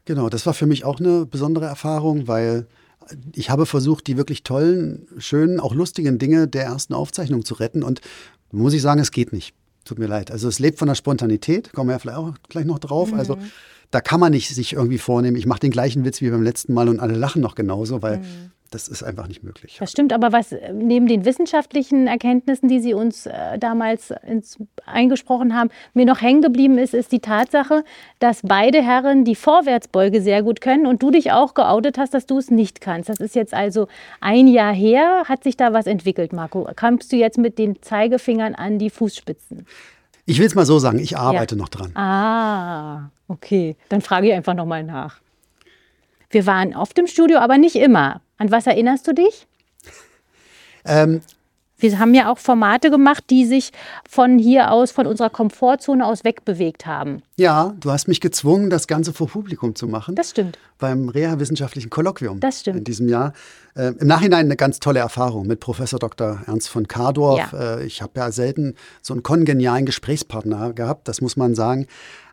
Genau, 0.06 0.30
das 0.30 0.46
war 0.46 0.54
für 0.54 0.66
mich 0.66 0.86
auch 0.86 1.00
eine 1.00 1.26
besondere 1.26 1.66
Erfahrung, 1.66 2.28
weil 2.28 2.68
ich 3.36 3.50
habe 3.50 3.66
versucht, 3.66 4.08
die 4.08 4.18
wirklich 4.18 4.44
tollen, 4.44 5.08
schönen, 5.18 5.60
auch 5.60 5.74
lustigen 5.74 6.20
Dinge 6.20 6.48
der 6.48 6.64
ersten 6.64 6.94
Aufzeichnung 6.94 7.46
zu 7.46 7.56
retten. 7.56 7.84
Und 7.84 8.02
muss 8.52 8.74
ich 8.74 8.82
sagen, 8.82 9.00
es 9.00 9.12
geht 9.12 9.34
nicht. 9.34 9.54
Tut 9.86 10.00
mir 10.00 10.08
leid. 10.08 10.32
Also 10.32 10.48
es 10.48 10.60
lebt 10.60 10.78
von 10.78 10.88
der 10.88 10.96
Spontanität, 10.96 11.74
kommen 11.74 11.90
wir 11.90 11.94
ja 11.94 12.00
vielleicht 12.00 12.18
auch 12.18 12.34
gleich 12.48 12.66
noch 12.66 12.80
drauf. 12.80 13.12
Mhm. 13.12 13.20
Also 13.20 13.38
da 13.92 14.02
kann 14.02 14.20
man 14.20 14.32
nicht 14.32 14.50
sich 14.50 14.74
irgendwie 14.74 14.98
vornehmen, 14.98 15.36
ich 15.38 15.46
mache 15.46 15.60
den 15.60 15.72
gleichen 15.72 16.06
Witz 16.06 16.22
wie 16.22 16.30
beim 16.30 16.44
letzten 16.44 16.74
Mal 16.74 16.90
und 16.90 17.00
alle 17.00 17.16
lachen 17.16 17.42
noch 17.42 17.56
genauso, 17.56 18.04
weil 18.04 18.18
mhm. 18.18 18.52
das 18.70 18.88
ist 18.88 19.02
einfach 19.02 19.28
nicht 19.28 19.42
möglich. 19.42 19.78
Das 19.80 19.92
stimmt, 19.92 20.14
aber 20.14 20.32
was 20.32 20.54
neben 20.74 21.08
den 21.08 21.26
wissenschaftlichen 21.26 22.06
Erkenntnissen, 22.06 22.70
die 22.70 22.82
Sie 22.82 22.94
uns 22.94 23.26
äh, 23.26 23.58
damals 23.58 24.14
ins, 24.28 24.58
eingesprochen 24.86 25.56
haben, 25.56 25.72
mir 25.96 26.06
noch 26.06 26.22
hängen 26.22 26.44
geblieben 26.44 26.78
ist, 26.78 26.94
ist 26.94 27.12
die 27.12 27.20
Tatsache, 27.20 27.84
dass 28.20 28.42
beide 28.44 28.84
Herren 28.84 29.26
die 29.26 29.36
Vorwärtsbeuge 29.36 30.22
sehr 30.22 30.44
gut 30.44 30.62
können 30.62 30.86
und 30.86 31.02
du 31.02 31.10
dich 31.10 31.32
auch 31.32 31.56
geoutet 31.56 31.98
hast, 31.98 32.14
dass 32.14 32.28
du 32.28 32.38
es 32.38 32.52
nicht 32.52 32.82
kannst. 32.82 33.10
Das 33.10 33.20
ist 33.20 33.34
jetzt 33.34 33.56
also 33.56 33.88
ein 34.22 34.48
Jahr 34.48 34.74
her. 34.74 35.24
Hat 35.26 35.44
sich 35.44 35.58
da 35.58 35.74
was 35.74 35.88
entwickelt, 35.88 36.32
Marco? 36.32 36.70
Kommst 36.76 37.12
du 37.12 37.16
jetzt 37.16 37.40
mit 37.40 37.58
den 37.58 37.82
Zeigefingern 37.82 38.54
an 38.54 38.78
die 38.78 38.92
Fußspitzen? 38.92 39.66
Ich 40.30 40.38
will 40.38 40.46
es 40.46 40.54
mal 40.54 40.64
so 40.64 40.78
sagen, 40.78 41.00
ich 41.00 41.18
arbeite 41.18 41.56
ja. 41.56 41.60
noch 41.60 41.70
dran. 41.70 41.96
Ah, 41.96 43.10
okay. 43.28 43.76
Dann 43.90 44.02
frage 44.02 44.28
ich 44.28 44.34
einfach 44.34 44.54
nochmal 44.54 44.84
nach. 44.84 45.22
Wir 46.30 46.46
waren 46.46 46.76
oft 46.76 47.00
im 47.00 47.08
Studio, 47.08 47.40
aber 47.40 47.58
nicht 47.58 47.76
immer. 47.76 48.22
An 48.38 48.52
was 48.52 48.68
erinnerst 48.68 49.08
du 49.08 49.16
dich? 49.16 49.48
Ähm, 50.86 51.22
wir 51.80 52.00
haben 52.00 52.14
ja 52.14 52.32
auch 52.32 52.38
Formate 52.38 52.92
gemacht, 52.92 53.24
die 53.30 53.46
sich 53.46 53.72
von 54.08 54.38
hier 54.38 54.72
aus, 54.72 54.92
von 54.92 55.08
unserer 55.08 55.30
Komfortzone 55.30 56.06
aus 56.06 56.24
wegbewegt 56.24 56.86
haben. 56.86 57.22
Ja, 57.38 57.74
du 57.80 57.92
hast 57.92 58.08
mich 58.08 58.22
gezwungen, 58.22 58.70
das 58.70 58.88
Ganze 58.88 59.14
vor 59.14 59.28
Publikum 59.28 59.76
zu 59.76 59.88
machen. 59.88 60.16
Das 60.16 60.32
stimmt. 60.32 60.58
Beim 60.78 61.10
Reha-wissenschaftlichen 61.10 61.90
Kolloquium. 61.90 62.40
Das 62.40 62.62
stimmt. 62.62 62.80
In 62.80 62.84
diesem 62.84 63.08
Jahr. 63.08 63.34
Äh, 63.76 63.94
Im 64.00 64.08
Nachhinein 64.08 64.46
eine 64.46 64.56
ganz 64.56 64.80
tolle 64.80 65.00
Erfahrung 65.00 65.48
mit 65.48 65.60
Professor 65.60 66.00
Dr. 66.00 66.42
Ernst 66.48 66.70
von 66.70 66.88
Kardorf. 66.88 67.54
Ja. 67.54 67.78
Äh, 67.78 67.86
ich 67.86 68.02
habe 68.02 68.14
ja 68.16 68.32
selten 68.32 68.76
so 69.02 69.14
einen 69.14 69.24
kongenialen 69.24 69.86
Gesprächspartner 69.86 70.74
gehabt, 70.74 71.08
das 71.08 71.22
muss 71.22 71.38
man 71.38 71.56
sagen. 71.56 71.88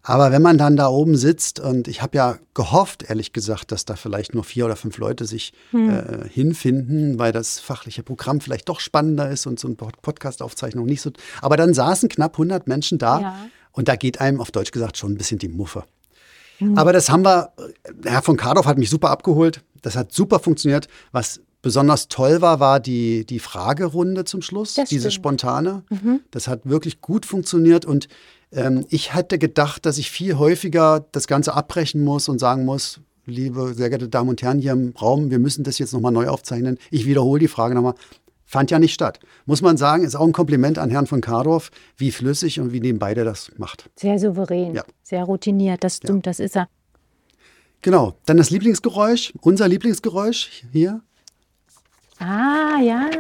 Aber 0.08 0.31
wenn 0.31 0.41
man 0.41 0.56
dann 0.56 0.76
da 0.76 0.87
oben 0.87 1.17
sitzt 1.17 1.58
und 1.58 1.89
ich 1.89 2.01
habe 2.01 2.17
ja 2.17 2.39
gehofft, 2.55 3.03
ehrlich 3.08 3.32
gesagt, 3.32 3.72
dass 3.72 3.86
da 3.86 3.96
vielleicht 3.96 4.34
nur 4.34 4.44
vier 4.44 4.65
oder 4.67 4.77
fünf 4.77 4.98
Leute 4.98 5.25
sich 5.25 5.53
hm. 5.72 5.91
äh, 5.91 6.29
hinfinden, 6.29 7.19
weil 7.19 7.32
das 7.32 7.58
fachliche 7.58 8.05
Programm 8.05 8.41
vielleicht 8.41 8.69
doch 8.69 8.79
spannender 8.79 9.29
ist 9.29 9.46
und 9.46 9.58
so 9.58 9.67
eine 9.67 9.75
Podcast-Aufzeichnung 9.75 10.86
nicht 10.86 11.03
so. 11.03 11.10
Aber 11.43 11.56
dann 11.56 11.75
saßen 11.75 12.08
knapp 12.08 12.34
100 12.34 12.69
Menschen 12.69 12.98
da 12.98 13.20
ja. 13.20 13.36
und 13.72 13.89
da 13.89 13.96
geht 13.96 14.20
einem 14.20 14.41
auf 14.41 14.53
Deutsch 14.53 14.70
gesagt 14.70 14.96
schon 14.96 15.10
ein 15.10 15.19
bisschen 15.19 15.41
die 15.41 15.48
Muffe. 15.48 15.82
Hm. 16.58 16.79
Aber 16.79 16.93
das 16.93 17.10
haben 17.10 17.25
wir, 17.25 17.51
Herr 18.05 18.22
von 18.22 18.36
Kardorf 18.36 18.67
hat 18.67 18.79
mich 18.79 18.91
super 18.91 19.10
abgeholt. 19.10 19.65
Das 19.82 19.96
hat 19.96 20.13
super 20.13 20.39
funktioniert. 20.39 20.86
Was 21.10 21.41
besonders 21.63 22.06
toll 22.06 22.43
war, 22.43 22.60
war 22.60 22.79
die, 22.79 23.27
die 23.27 23.41
Fragerunde 23.41 24.25
zum 24.25 24.41
Schluss, 24.41 24.75
das 24.75 24.89
diese 24.89 25.10
spontane. 25.10 25.82
Mhm. 25.91 26.20
Das 26.31 26.46
hat 26.46 26.60
wirklich 26.65 27.01
gut 27.01 27.27
funktioniert 27.27 27.84
und 27.84 28.06
ähm, 28.56 28.84
ich 28.89 29.15
hätte 29.15 29.39
gedacht, 29.39 29.86
dass 29.86 29.98
ich 29.98 30.10
viel 30.10 30.39
häufiger 30.39 31.06
das 31.13 31.27
Ganze 31.27 31.55
abbrechen 31.55 32.03
muss 32.03 32.29
und 32.29 32.39
sagen 32.39 32.65
muss, 32.65 33.01
liebe 33.27 33.75
sehr 33.75 33.89
geehrte 33.91 34.08
Damen 34.08 34.31
und 34.31 34.43
Herren 34.43 34.58
hier 34.58 34.72
im 34.72 34.94
Raum, 35.01 35.31
wir 35.31 35.39
müssen 35.39 35.65
das 35.65 35.79
jetzt 35.79 35.93
nochmal 35.93 36.13
neu 36.13 36.29
aufzeichnen. 36.29 36.79
Ich 36.91 37.06
wiederhole 37.06 37.41
die 37.41 37.48
Frage 37.48 37.75
nochmal. 37.75 37.94
Fand 38.48 38.70
ja 38.70 38.79
nicht 38.79 38.94
statt. 38.94 39.19
Muss 39.44 39.60
man 39.60 39.77
sagen, 39.77 40.05
ist 40.05 40.15
auch 40.15 40.25
ein 40.25 40.32
Kompliment 40.32 40.79
an 40.79 40.89
Herrn 40.91 41.08
von 41.08 41.20
Kardorf, 41.20 41.72
wie 41.96 42.13
flüssig 42.13 42.60
und 42.60 42.72
wie 42.72 42.81
nebenbei 42.81 43.13
der 43.13 43.25
das 43.25 43.51
macht. 43.58 43.91
Sehr 43.96 44.20
souverän, 44.20 44.75
ja. 44.75 44.84
sehr 45.03 45.25
routiniert, 45.25 45.82
das 45.82 45.96
stimmt, 45.96 46.27
ja. 46.27 46.31
das 46.31 46.39
ist 46.39 46.56
er. 46.56 46.69
Genau, 47.82 48.17
dann 48.25 48.36
das 48.36 48.51
Lieblingsgeräusch, 48.51 49.32
unser 49.41 49.67
Lieblingsgeräusch 49.69 50.65
hier. 50.72 51.03
Ah, 52.19 52.81
ja. 52.81 53.11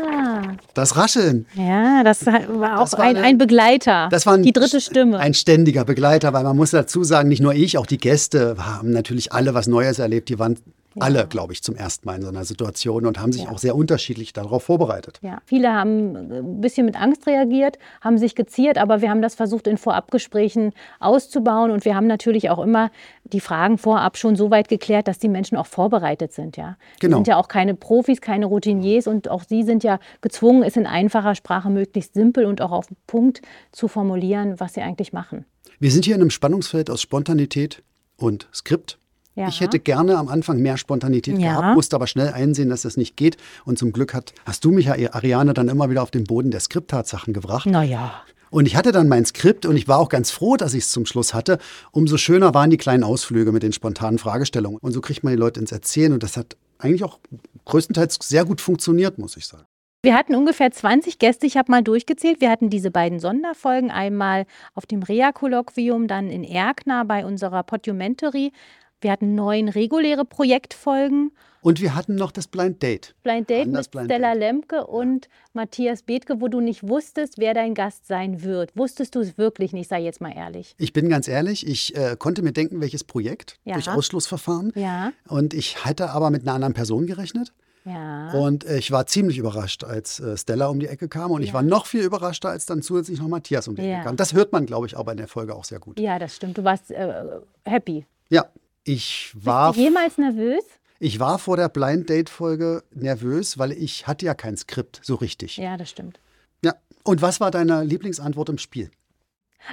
Das 0.74 0.96
Rascheln. 0.96 1.46
Ja, 1.54 2.02
das 2.02 2.24
war 2.24 2.78
auch 2.78 2.84
das 2.84 2.92
war 2.94 3.00
ein, 3.00 3.16
eine, 3.16 3.26
ein, 3.26 3.38
Begleiter. 3.38 4.08
Das 4.10 4.24
war 4.24 4.34
ein, 4.34 4.42
die 4.42 4.52
dritte 4.52 4.80
Stimme. 4.80 5.18
Ein 5.18 5.34
ständiger 5.34 5.84
Begleiter, 5.84 6.32
weil 6.32 6.44
man 6.44 6.56
muss 6.56 6.70
dazu 6.70 7.04
sagen, 7.04 7.28
nicht 7.28 7.42
nur 7.42 7.54
ich, 7.54 7.76
auch 7.76 7.86
die 7.86 7.98
Gäste 7.98 8.56
haben 8.58 8.90
natürlich 8.92 9.32
alle 9.32 9.52
was 9.54 9.66
Neues 9.66 9.98
erlebt. 9.98 10.28
Die 10.28 10.38
waren. 10.38 10.56
Alle, 11.00 11.26
glaube 11.26 11.52
ich, 11.52 11.62
zum 11.62 11.76
ersten 11.76 12.06
Mal 12.06 12.16
in 12.16 12.22
so 12.22 12.28
einer 12.28 12.44
Situation 12.44 13.06
und 13.06 13.20
haben 13.20 13.32
sich 13.32 13.48
auch 13.48 13.58
sehr 13.58 13.76
unterschiedlich 13.76 14.32
darauf 14.32 14.64
vorbereitet. 14.64 15.18
Ja, 15.22 15.38
viele 15.44 15.72
haben 15.72 16.16
ein 16.16 16.60
bisschen 16.60 16.86
mit 16.86 17.00
Angst 17.00 17.26
reagiert, 17.26 17.78
haben 18.00 18.18
sich 18.18 18.34
geziert, 18.34 18.78
aber 18.78 19.00
wir 19.02 19.10
haben 19.10 19.22
das 19.22 19.34
versucht 19.34 19.66
in 19.66 19.76
Vorabgesprächen 19.78 20.72
auszubauen 21.00 21.70
und 21.70 21.84
wir 21.84 21.94
haben 21.94 22.06
natürlich 22.06 22.50
auch 22.50 22.62
immer 22.62 22.90
die 23.24 23.40
Fragen 23.40 23.78
vorab 23.78 24.16
schon 24.16 24.36
so 24.36 24.50
weit 24.50 24.68
geklärt, 24.68 25.08
dass 25.08 25.18
die 25.18 25.28
Menschen 25.28 25.56
auch 25.56 25.66
vorbereitet 25.66 26.32
sind. 26.32 26.56
Ja, 26.56 26.76
genau. 27.00 27.18
sind 27.18 27.28
ja 27.28 27.36
auch 27.36 27.48
keine 27.48 27.74
Profis, 27.74 28.20
keine 28.20 28.46
Routiniers 28.46 29.06
und 29.06 29.28
auch 29.28 29.44
sie 29.44 29.62
sind 29.62 29.84
ja 29.84 29.98
gezwungen, 30.20 30.62
es 30.62 30.76
in 30.76 30.86
einfacher 30.86 31.34
Sprache 31.34 31.70
möglichst 31.70 32.14
simpel 32.14 32.46
und 32.46 32.60
auch 32.60 32.72
auf 32.72 32.86
den 32.86 32.96
Punkt 33.06 33.42
zu 33.72 33.88
formulieren, 33.88 34.58
was 34.58 34.74
sie 34.74 34.80
eigentlich 34.80 35.12
machen. 35.12 35.44
Wir 35.78 35.90
sind 35.90 36.04
hier 36.04 36.14
in 36.14 36.22
einem 36.22 36.30
Spannungsfeld 36.30 36.90
aus 36.90 37.02
Spontanität 37.02 37.82
und 38.16 38.48
Skript. 38.54 38.98
Ja. 39.36 39.48
Ich 39.48 39.60
hätte 39.60 39.78
gerne 39.78 40.16
am 40.16 40.28
Anfang 40.28 40.58
mehr 40.60 40.78
Spontanität 40.78 41.38
ja. 41.38 41.60
gehabt, 41.60 41.76
musste 41.76 41.94
aber 41.94 42.06
schnell 42.06 42.32
einsehen, 42.32 42.70
dass 42.70 42.82
das 42.82 42.96
nicht 42.96 43.16
geht. 43.16 43.36
Und 43.64 43.78
zum 43.78 43.92
Glück 43.92 44.14
hat, 44.14 44.32
hast 44.46 44.64
du 44.64 44.72
mich, 44.72 44.90
Ariane, 44.90 45.52
dann 45.52 45.68
immer 45.68 45.90
wieder 45.90 46.02
auf 46.02 46.10
den 46.10 46.24
Boden 46.24 46.50
der 46.50 46.60
Skripttatsachen 46.60 47.34
gebracht. 47.34 47.66
Naja. 47.66 48.22
Und 48.50 48.66
ich 48.66 48.76
hatte 48.76 48.92
dann 48.92 49.08
mein 49.08 49.26
Skript 49.26 49.66
und 49.66 49.76
ich 49.76 49.88
war 49.88 49.98
auch 49.98 50.08
ganz 50.08 50.30
froh, 50.30 50.56
dass 50.56 50.72
ich 50.72 50.84
es 50.84 50.90
zum 50.90 51.04
Schluss 51.04 51.34
hatte. 51.34 51.58
Umso 51.92 52.16
schöner 52.16 52.54
waren 52.54 52.70
die 52.70 52.78
kleinen 52.78 53.04
Ausflüge 53.04 53.52
mit 53.52 53.62
den 53.62 53.72
spontanen 53.72 54.18
Fragestellungen. 54.18 54.78
Und 54.78 54.92
so 54.92 55.02
kriegt 55.02 55.22
man 55.22 55.32
die 55.34 55.38
Leute 55.38 55.60
ins 55.60 55.72
Erzählen 55.72 56.12
und 56.12 56.22
das 56.22 56.38
hat 56.38 56.56
eigentlich 56.78 57.04
auch 57.04 57.18
größtenteils 57.66 58.18
sehr 58.22 58.46
gut 58.46 58.60
funktioniert, 58.62 59.18
muss 59.18 59.36
ich 59.36 59.46
sagen. 59.46 59.66
Wir 60.02 60.14
hatten 60.14 60.36
ungefähr 60.36 60.70
20 60.70 61.18
Gäste, 61.18 61.46
ich 61.46 61.56
habe 61.56 61.70
mal 61.72 61.82
durchgezählt. 61.82 62.40
Wir 62.40 62.48
hatten 62.48 62.70
diese 62.70 62.92
beiden 62.92 63.18
Sonderfolgen, 63.18 63.90
einmal 63.90 64.46
auf 64.74 64.86
dem 64.86 65.02
Rea-Kolloquium, 65.02 66.06
dann 66.06 66.30
in 66.30 66.44
Erkner 66.44 67.04
bei 67.04 67.26
unserer 67.26 67.64
Podiumentary. 67.64 68.52
Wir 69.00 69.12
hatten 69.12 69.34
neun 69.34 69.68
reguläre 69.68 70.24
Projektfolgen. 70.24 71.32
Und 71.60 71.80
wir 71.80 71.94
hatten 71.94 72.14
noch 72.14 72.30
das 72.30 72.46
Blind 72.46 72.82
Date. 72.82 73.14
Blind 73.24 73.50
Date 73.50 73.66
Anders 73.66 73.86
mit 73.86 73.90
Blind 73.90 74.06
Stella 74.06 74.32
Date. 74.32 74.40
Lemke 74.40 74.86
und 74.86 75.28
Matthias 75.52 76.02
Bethke, 76.02 76.40
wo 76.40 76.48
du 76.48 76.60
nicht 76.60 76.88
wusstest, 76.88 77.38
wer 77.38 77.54
dein 77.54 77.74
Gast 77.74 78.06
sein 78.06 78.42
wird. 78.42 78.70
Wusstest 78.76 79.14
du 79.14 79.20
es 79.20 79.36
wirklich 79.36 79.72
nicht, 79.72 79.88
sei 79.88 80.00
jetzt 80.00 80.20
mal 80.20 80.32
ehrlich. 80.32 80.74
Ich 80.78 80.92
bin 80.92 81.08
ganz 81.08 81.28
ehrlich, 81.28 81.66
ich 81.66 81.96
äh, 81.96 82.16
konnte 82.18 82.42
mir 82.42 82.52
denken, 82.52 82.80
welches 82.80 83.04
Projekt 83.04 83.58
ja. 83.64 83.74
durch 83.74 83.90
Ausschlussverfahren. 83.90 84.72
Ja. 84.76 85.12
Und 85.28 85.54
ich 85.54 85.84
hatte 85.84 86.10
aber 86.10 86.30
mit 86.30 86.42
einer 86.42 86.54
anderen 86.54 86.74
Person 86.74 87.06
gerechnet. 87.06 87.52
Ja. 87.84 88.32
Und 88.32 88.64
äh, 88.64 88.78
ich 88.78 88.90
war 88.90 89.06
ziemlich 89.06 89.38
überrascht, 89.38 89.84
als 89.84 90.20
äh, 90.20 90.36
Stella 90.36 90.66
um 90.66 90.80
die 90.80 90.88
Ecke 90.88 91.08
kam. 91.08 91.30
Und 91.30 91.42
ja. 91.42 91.48
ich 91.48 91.54
war 91.54 91.62
noch 91.62 91.86
viel 91.86 92.02
überraschter, 92.02 92.48
als 92.48 92.66
dann 92.66 92.82
zusätzlich 92.82 93.20
noch 93.20 93.28
Matthias 93.28 93.68
um 93.68 93.76
die 93.76 93.82
ja. 93.82 93.96
Ecke 93.96 94.04
kam. 94.06 94.16
Das 94.16 94.34
hört 94.34 94.52
man, 94.52 94.66
glaube 94.66 94.86
ich, 94.86 94.96
aber 94.96 95.12
in 95.12 95.18
der 95.18 95.28
Folge 95.28 95.54
auch 95.54 95.64
sehr 95.64 95.78
gut. 95.78 96.00
Ja, 96.00 96.18
das 96.18 96.34
stimmt. 96.34 96.58
Du 96.58 96.64
warst 96.64 96.90
äh, 96.90 97.24
happy. 97.64 98.06
Ja, 98.28 98.46
ich 98.86 99.32
war. 99.34 99.72
Bist 99.72 99.80
du 99.80 99.84
jemals 99.84 100.18
nervös? 100.18 100.64
Ich 100.98 101.20
war 101.20 101.38
vor 101.38 101.56
der 101.56 101.68
Blind 101.68 102.08
Date 102.08 102.30
Folge 102.30 102.82
nervös, 102.94 103.58
weil 103.58 103.72
ich 103.72 104.06
hatte 104.06 104.24
ja 104.24 104.34
kein 104.34 104.56
Skript 104.56 105.00
so 105.02 105.16
richtig. 105.16 105.58
Ja, 105.58 105.76
das 105.76 105.90
stimmt. 105.90 106.20
Ja. 106.64 106.74
Und 107.04 107.20
was 107.20 107.40
war 107.40 107.50
deine 107.50 107.84
Lieblingsantwort 107.84 108.48
im 108.48 108.58
Spiel? 108.58 108.90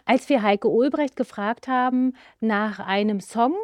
Als 0.05 0.27
wir 0.29 0.41
Heike 0.41 0.67
Ulbrecht 0.67 1.15
gefragt 1.15 1.67
haben 1.67 2.13
nach 2.41 2.79
einem 2.79 3.22
Song 3.22 3.55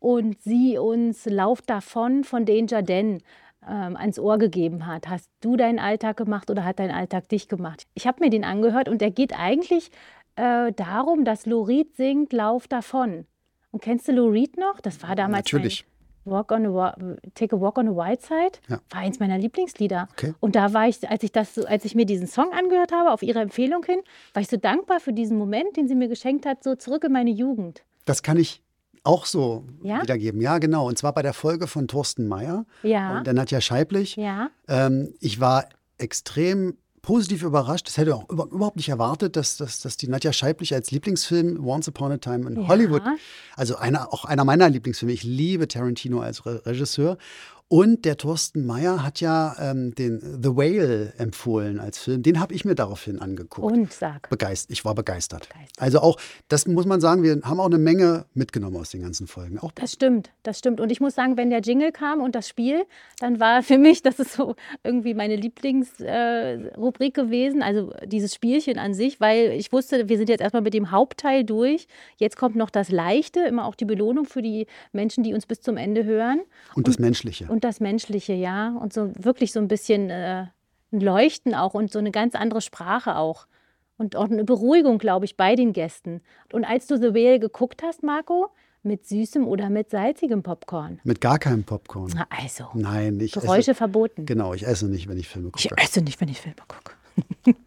und 0.00 0.42
sie 0.42 0.76
uns 0.76 1.24
Lauf 1.24 1.62
davon 1.62 2.24
von 2.24 2.44
Danger 2.44 2.82
Dan 2.82 3.22
ähm, 3.66 3.96
ans 3.96 4.18
Ohr 4.18 4.38
gegeben 4.38 4.86
hat. 4.86 5.08
Hast 5.08 5.30
du 5.40 5.56
deinen 5.56 5.78
Alltag 5.78 6.16
gemacht 6.16 6.50
oder 6.50 6.64
hat 6.64 6.78
dein 6.78 6.90
Alltag 6.90 7.28
dich 7.28 7.48
gemacht? 7.48 7.86
Ich 7.94 8.06
habe 8.06 8.22
mir 8.22 8.30
den 8.30 8.44
angehört 8.44 8.88
und 8.88 9.00
er 9.00 9.10
geht 9.10 9.32
eigentlich 9.38 9.90
äh, 10.36 10.72
darum, 10.72 11.24
dass 11.24 11.46
Lorit 11.46 11.96
singt 11.96 12.32
Lauf 12.32 12.68
davon. 12.68 13.26
Und 13.70 13.82
kennst 13.82 14.08
du 14.08 14.12
Lorit 14.12 14.56
noch? 14.56 14.80
Das 14.80 15.02
war 15.02 15.14
damals 15.14 15.44
Natürlich. 15.44 15.86
Walk 16.24 16.52
on 16.52 16.66
a, 16.66 16.94
Take 17.34 17.56
a 17.56 17.60
Walk 17.60 17.78
on 17.78 17.86
the 17.86 17.92
White 17.94 18.22
Side 18.22 18.60
ja. 18.68 18.80
war 18.90 19.00
eins 19.00 19.18
meiner 19.18 19.38
Lieblingslieder. 19.38 20.08
Okay. 20.12 20.34
Und 20.40 20.56
da 20.56 20.72
war 20.74 20.88
ich, 20.88 21.08
als 21.08 21.22
ich 21.22 21.32
das, 21.32 21.58
als 21.58 21.84
ich 21.84 21.94
mir 21.94 22.06
diesen 22.06 22.26
Song 22.26 22.52
angehört 22.52 22.92
habe, 22.92 23.12
auf 23.12 23.22
ihre 23.22 23.40
Empfehlung 23.40 23.82
hin, 23.84 24.00
war 24.34 24.42
ich 24.42 24.48
so 24.48 24.56
dankbar 24.56 25.00
für 25.00 25.12
diesen 25.12 25.38
Moment, 25.38 25.76
den 25.76 25.88
sie 25.88 25.94
mir 25.94 26.08
geschenkt 26.08 26.46
hat, 26.46 26.62
so 26.62 26.74
zurück 26.74 27.04
in 27.04 27.12
meine 27.12 27.30
Jugend. 27.30 27.82
Das 28.04 28.22
kann 28.22 28.36
ich 28.36 28.62
auch 29.04 29.26
so 29.26 29.64
ja? 29.82 30.02
wiedergeben. 30.02 30.40
Ja, 30.40 30.58
genau. 30.58 30.86
Und 30.86 30.98
zwar 30.98 31.12
bei 31.14 31.22
der 31.22 31.32
Folge 31.32 31.66
von 31.66 31.88
Thorsten 31.88 32.28
Meyer 32.28 32.66
ja. 32.82 33.18
und 33.18 33.26
der 33.26 33.34
Nadja 33.34 33.60
Scheiblich. 33.60 34.16
Ja. 34.16 34.50
Ähm, 34.68 35.14
ich 35.20 35.40
war 35.40 35.68
extrem 35.98 36.76
positiv 37.02 37.42
überrascht. 37.42 37.86
Das 37.86 37.96
hätte 37.96 38.10
ich 38.10 38.14
auch 38.14 38.28
überhaupt 38.28 38.76
nicht 38.76 38.88
erwartet, 38.88 39.36
dass, 39.36 39.56
dass, 39.56 39.80
dass 39.80 39.96
die 39.96 40.08
Nadja 40.08 40.32
Scheiblich 40.32 40.74
als 40.74 40.90
Lieblingsfilm 40.90 41.64
Once 41.64 41.88
Upon 41.88 42.12
a 42.12 42.18
Time 42.18 42.48
in 42.48 42.62
ja. 42.62 42.68
Hollywood, 42.68 43.02
also 43.56 43.76
einer, 43.76 44.12
auch 44.12 44.24
einer 44.24 44.44
meiner 44.44 44.68
Lieblingsfilme. 44.68 45.12
Ich 45.12 45.24
liebe 45.24 45.68
Tarantino 45.68 46.20
als 46.20 46.46
Re 46.46 46.62
Regisseur. 46.66 47.18
Und 47.70 48.06
der 48.06 48.16
Thorsten 48.16 48.64
Meyer 48.64 49.04
hat 49.04 49.20
ja 49.20 49.54
ähm, 49.60 49.94
den 49.94 50.20
The 50.42 50.56
Whale 50.56 51.12
empfohlen 51.18 51.80
als 51.80 51.98
Film. 51.98 52.22
Den 52.22 52.40
habe 52.40 52.54
ich 52.54 52.64
mir 52.64 52.74
daraufhin 52.74 53.18
angeguckt. 53.18 53.70
Und 53.70 53.92
sag. 53.92 54.30
Begeistert. 54.30 54.70
Ich 54.72 54.86
war 54.86 54.94
begeistert. 54.94 55.50
begeistert. 55.50 55.78
Also 55.78 56.00
auch, 56.00 56.18
das 56.48 56.66
muss 56.66 56.86
man 56.86 57.02
sagen, 57.02 57.22
wir 57.22 57.38
haben 57.42 57.60
auch 57.60 57.66
eine 57.66 57.76
Menge 57.76 58.24
mitgenommen 58.32 58.76
aus 58.78 58.88
den 58.88 59.02
ganzen 59.02 59.26
Folgen. 59.26 59.58
Auch 59.58 59.70
das 59.72 59.92
stimmt, 59.92 60.30
das 60.44 60.58
stimmt. 60.58 60.80
Und 60.80 60.90
ich 60.90 61.00
muss 61.00 61.14
sagen, 61.14 61.36
wenn 61.36 61.50
der 61.50 61.60
Jingle 61.60 61.92
kam 61.92 62.22
und 62.22 62.34
das 62.34 62.48
Spiel, 62.48 62.86
dann 63.18 63.38
war 63.38 63.62
für 63.62 63.76
mich, 63.76 64.00
das 64.00 64.18
ist 64.18 64.32
so 64.32 64.56
irgendwie 64.82 65.12
meine 65.12 65.36
Lieblingsrubrik 65.36 67.18
äh, 67.18 67.22
gewesen, 67.22 67.62
also 67.62 67.92
dieses 68.06 68.34
Spielchen 68.34 68.78
an 68.78 68.94
sich, 68.94 69.20
weil 69.20 69.52
ich 69.52 69.72
wusste, 69.72 70.08
wir 70.08 70.16
sind 70.16 70.30
jetzt 70.30 70.40
erstmal 70.40 70.62
mit 70.62 70.72
dem 70.72 70.90
Hauptteil 70.90 71.44
durch. 71.44 71.86
Jetzt 72.16 72.38
kommt 72.38 72.56
noch 72.56 72.70
das 72.70 72.90
Leichte, 72.90 73.40
immer 73.40 73.66
auch 73.66 73.74
die 73.74 73.84
Belohnung 73.84 74.24
für 74.24 74.40
die 74.40 74.66
Menschen, 74.92 75.22
die 75.22 75.34
uns 75.34 75.44
bis 75.44 75.60
zum 75.60 75.76
Ende 75.76 76.04
hören. 76.04 76.40
Und, 76.70 76.76
und 76.76 76.88
das 76.88 76.98
Menschliche. 76.98 77.46
Und 77.48 77.57
und 77.58 77.64
das 77.64 77.80
Menschliche, 77.80 78.34
ja. 78.34 78.76
Und 78.80 78.92
so 78.92 79.10
wirklich 79.18 79.50
so 79.50 79.58
ein 79.58 79.66
bisschen 79.66 80.10
äh, 80.10 80.46
ein 80.92 81.00
Leuchten 81.00 81.56
auch 81.56 81.74
und 81.74 81.90
so 81.90 81.98
eine 81.98 82.12
ganz 82.12 82.36
andere 82.36 82.60
Sprache 82.60 83.16
auch. 83.16 83.48
Und 83.96 84.14
auch 84.14 84.30
eine 84.30 84.44
Beruhigung, 84.44 84.98
glaube 84.98 85.24
ich, 85.24 85.36
bei 85.36 85.56
den 85.56 85.72
Gästen. 85.72 86.20
Und 86.52 86.64
als 86.64 86.86
du 86.86 86.98
The 86.98 87.14
Whale 87.14 87.40
geguckt 87.40 87.82
hast, 87.82 88.04
Marco, 88.04 88.50
mit 88.84 89.08
süßem 89.08 89.44
oder 89.44 89.70
mit 89.70 89.90
salzigem 89.90 90.44
Popcorn? 90.44 91.00
Mit 91.02 91.20
gar 91.20 91.40
keinem 91.40 91.64
Popcorn. 91.64 92.12
Na 92.14 92.28
also. 92.30 92.68
Nein, 92.74 93.18
ich 93.18 93.32
Geräusche 93.32 93.72
esse, 93.72 93.74
verboten. 93.74 94.24
Genau, 94.24 94.54
ich 94.54 94.64
esse 94.64 94.86
nicht, 94.86 95.08
wenn 95.08 95.18
ich 95.18 95.26
Filme 95.26 95.50
gucke. 95.50 95.68
Ich 95.74 95.82
esse 95.82 96.00
nicht, 96.00 96.20
wenn 96.20 96.28
ich 96.28 96.40
Filme 96.40 96.62
gucke. 96.68 96.92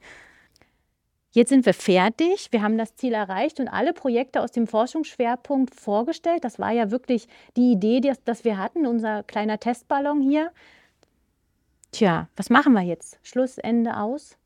Jetzt 1.34 1.50
sind 1.50 1.66
wir 1.66 1.74
fertig. 1.74 2.50
Wir 2.52 2.62
haben 2.62 2.78
das 2.78 2.96
Ziel 2.96 3.14
erreicht 3.14 3.62
und 3.62 3.70
alle 3.70 3.94
Projekte 3.94 4.42
aus 4.42 4.52
dem 4.52 4.68
Forschungsschwerpunkt 4.68 5.74
vorgestellt. 5.74 6.44
Das 6.44 6.60
war 6.60 6.72
ja 6.72 6.92
wirklich 6.92 7.28
die 7.56 7.72
Idee, 7.72 8.02
die, 8.02 8.12
dass 8.26 8.44
wir 8.44 8.58
hatten, 8.58 8.86
unser 8.86 9.24
kleiner 9.24 9.58
Testballon 9.58 10.22
hier. 10.22 10.52
Tja, 11.94 12.28
was 12.36 12.50
machen 12.50 12.74
wir 12.74 12.82
jetzt? 12.82 13.18
Schlussende 13.24 13.98
aus? 13.98 14.38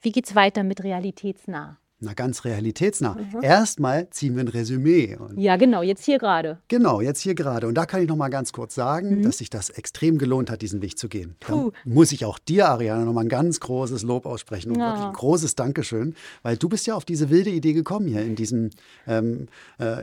Wie 0.00 0.12
geht's 0.12 0.34
weiter 0.34 0.62
mit 0.62 0.82
realitätsnah? 0.82 1.78
Na, 2.00 2.12
ganz 2.12 2.44
realitätsnah. 2.44 3.14
Mhm. 3.14 3.42
Erstmal 3.42 4.08
ziehen 4.10 4.36
wir 4.36 4.44
ein 4.44 4.48
Resümee. 4.48 5.16
ja, 5.34 5.56
genau, 5.56 5.82
jetzt 5.82 6.04
hier 6.04 6.18
gerade. 6.18 6.58
Genau, 6.68 7.00
jetzt 7.00 7.20
hier 7.20 7.34
gerade. 7.34 7.66
Und 7.66 7.74
da 7.74 7.86
kann 7.86 8.00
ich 8.00 8.08
noch 8.08 8.14
mal 8.14 8.28
ganz 8.28 8.52
kurz 8.52 8.76
sagen, 8.76 9.18
mhm. 9.18 9.22
dass 9.22 9.38
sich 9.38 9.50
das 9.50 9.68
extrem 9.70 10.16
gelohnt 10.16 10.48
hat, 10.48 10.62
diesen 10.62 10.80
Weg 10.80 10.96
zu 10.96 11.08
gehen. 11.08 11.34
Da 11.40 11.70
muss 11.84 12.12
ich 12.12 12.24
auch 12.24 12.38
dir, 12.38 12.68
Ariane, 12.68 13.04
noch 13.04 13.12
mal 13.12 13.22
ein 13.22 13.28
ganz 13.28 13.58
großes 13.58 14.04
Lob 14.04 14.26
aussprechen 14.26 14.70
und 14.70 14.78
ja. 14.78 14.90
wirklich 14.90 15.06
ein 15.06 15.12
großes 15.12 15.56
Dankeschön, 15.56 16.14
weil 16.42 16.56
du 16.56 16.68
bist 16.68 16.86
ja 16.86 16.94
auf 16.94 17.04
diese 17.04 17.30
wilde 17.30 17.50
Idee 17.50 17.72
gekommen 17.72 18.06
hier 18.06 18.22
in 18.22 18.36
diesem, 18.36 18.70
ähm, 19.08 19.48
äh, 19.80 20.02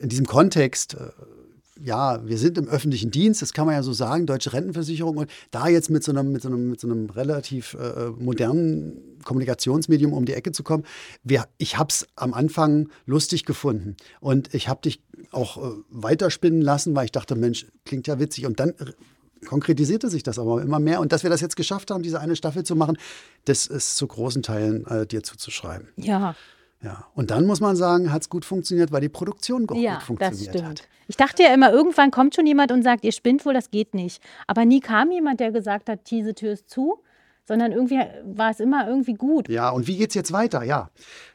in 0.00 0.08
diesem 0.08 0.26
Kontext. 0.26 0.94
Äh, 0.94 1.10
ja, 1.82 2.24
wir 2.24 2.38
sind 2.38 2.56
im 2.58 2.68
öffentlichen 2.68 3.10
Dienst, 3.10 3.42
das 3.42 3.52
kann 3.52 3.66
man 3.66 3.74
ja 3.74 3.82
so 3.82 3.92
sagen, 3.92 4.26
deutsche 4.26 4.52
Rentenversicherung 4.52 5.16
und 5.16 5.30
da 5.50 5.66
jetzt 5.66 5.90
mit 5.90 6.04
so 6.04 6.12
einem, 6.12 6.30
mit 6.30 6.42
so 6.42 6.48
einem, 6.48 6.70
mit 6.70 6.78
so 6.78 6.88
einem 6.88 7.10
relativ 7.10 7.74
äh, 7.74 8.10
modernen 8.10 9.13
Kommunikationsmedium 9.24 10.12
um 10.12 10.24
die 10.24 10.34
Ecke 10.34 10.52
zu 10.52 10.62
kommen. 10.62 10.84
Wir, 11.22 11.46
ich 11.58 11.78
habe 11.78 11.88
es 11.90 12.06
am 12.16 12.34
Anfang 12.34 12.88
lustig 13.06 13.44
gefunden 13.44 13.96
und 14.20 14.54
ich 14.54 14.68
habe 14.68 14.80
dich 14.82 15.02
auch 15.32 15.56
äh, 15.56 15.76
weiterspinnen 15.90 16.60
lassen, 16.60 16.94
weil 16.94 17.06
ich 17.06 17.12
dachte, 17.12 17.34
Mensch, 17.34 17.66
klingt 17.84 18.06
ja 18.06 18.18
witzig 18.18 18.46
und 18.46 18.60
dann 18.60 18.74
konkretisierte 19.44 20.08
sich 20.08 20.22
das 20.22 20.38
aber 20.38 20.62
immer 20.62 20.80
mehr 20.80 21.00
und 21.00 21.12
dass 21.12 21.22
wir 21.22 21.30
das 21.30 21.40
jetzt 21.40 21.56
geschafft 21.56 21.90
haben, 21.90 22.02
diese 22.02 22.20
eine 22.20 22.36
Staffel 22.36 22.64
zu 22.64 22.76
machen, 22.76 22.96
das 23.44 23.66
ist 23.66 23.96
zu 23.96 24.06
großen 24.06 24.42
Teilen 24.42 24.86
äh, 24.86 25.06
dir 25.06 25.22
zuzuschreiben. 25.22 25.88
Ja, 25.96 26.34
ja, 26.82 27.06
und 27.14 27.30
dann 27.30 27.46
muss 27.46 27.60
man 27.60 27.76
sagen, 27.76 28.12
hat 28.12 28.22
es 28.22 28.28
gut 28.28 28.44
funktioniert, 28.44 28.92
weil 28.92 29.00
die 29.00 29.08
Produktion 29.08 29.66
auch 29.70 29.74
ja, 29.74 29.94
gut 29.94 30.02
funktioniert 30.02 30.54
das 30.54 30.60
stimmt. 30.60 30.80
hat. 30.80 30.88
Ich 31.08 31.16
dachte 31.16 31.42
ja 31.42 31.54
immer, 31.54 31.72
irgendwann 31.72 32.10
kommt 32.10 32.34
schon 32.34 32.46
jemand 32.46 32.72
und 32.72 32.82
sagt, 32.82 33.04
ihr 33.04 33.12
spinnt 33.12 33.44
wohl, 33.46 33.54
das 33.54 33.70
geht 33.70 33.94
nicht. 33.94 34.22
Aber 34.46 34.66
nie 34.66 34.80
kam 34.80 35.10
jemand, 35.10 35.40
der 35.40 35.50
gesagt 35.50 35.88
hat, 35.88 36.10
diese 36.10 36.34
Tür 36.34 36.52
ist 36.52 36.68
zu, 36.68 36.98
sondern 37.46 37.72
irgendwie 37.72 38.00
war 38.24 38.50
es 38.50 38.60
immer 38.60 38.88
irgendwie 38.88 39.14
gut. 39.14 39.48
Ja, 39.48 39.70
und 39.70 39.86
wie 39.86 39.96
geht 39.96 40.10
es 40.10 40.14
jetzt 40.14 40.32
weiter? 40.32 40.62
Ja, 40.62 40.90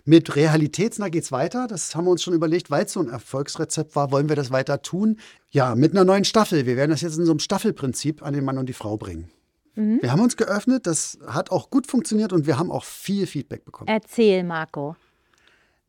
mit 0.05 0.35
Realitätsnah 0.35 1.09
geht 1.09 1.23
es 1.23 1.31
weiter. 1.31 1.67
Das 1.67 1.95
haben 1.95 2.05
wir 2.05 2.11
uns 2.11 2.23
schon 2.23 2.33
überlegt, 2.33 2.71
weil 2.71 2.85
es 2.85 2.93
so 2.93 2.99
ein 2.99 3.09
Erfolgsrezept 3.09 3.95
war, 3.95 4.11
wollen 4.11 4.29
wir 4.29 4.35
das 4.35 4.51
weiter 4.51 4.81
tun? 4.81 5.19
Ja, 5.51 5.75
mit 5.75 5.91
einer 5.91 6.05
neuen 6.05 6.25
Staffel. 6.25 6.65
Wir 6.65 6.77
werden 6.77 6.91
das 6.91 7.01
jetzt 7.01 7.17
in 7.17 7.25
so 7.25 7.31
einem 7.31 7.39
Staffelprinzip 7.39 8.23
an 8.23 8.33
den 8.33 8.43
Mann 8.43 8.57
und 8.57 8.67
die 8.67 8.73
Frau 8.73 8.97
bringen. 8.97 9.29
Mhm. 9.75 9.99
Wir 10.01 10.11
haben 10.11 10.21
uns 10.21 10.35
geöffnet, 10.35 10.87
das 10.87 11.19
hat 11.27 11.51
auch 11.51 11.69
gut 11.69 11.87
funktioniert 11.87 12.33
und 12.33 12.47
wir 12.47 12.57
haben 12.57 12.71
auch 12.71 12.83
viel 12.83 13.27
Feedback 13.27 13.65
bekommen. 13.65 13.87
Erzähl, 13.87 14.43
Marco. 14.43 14.95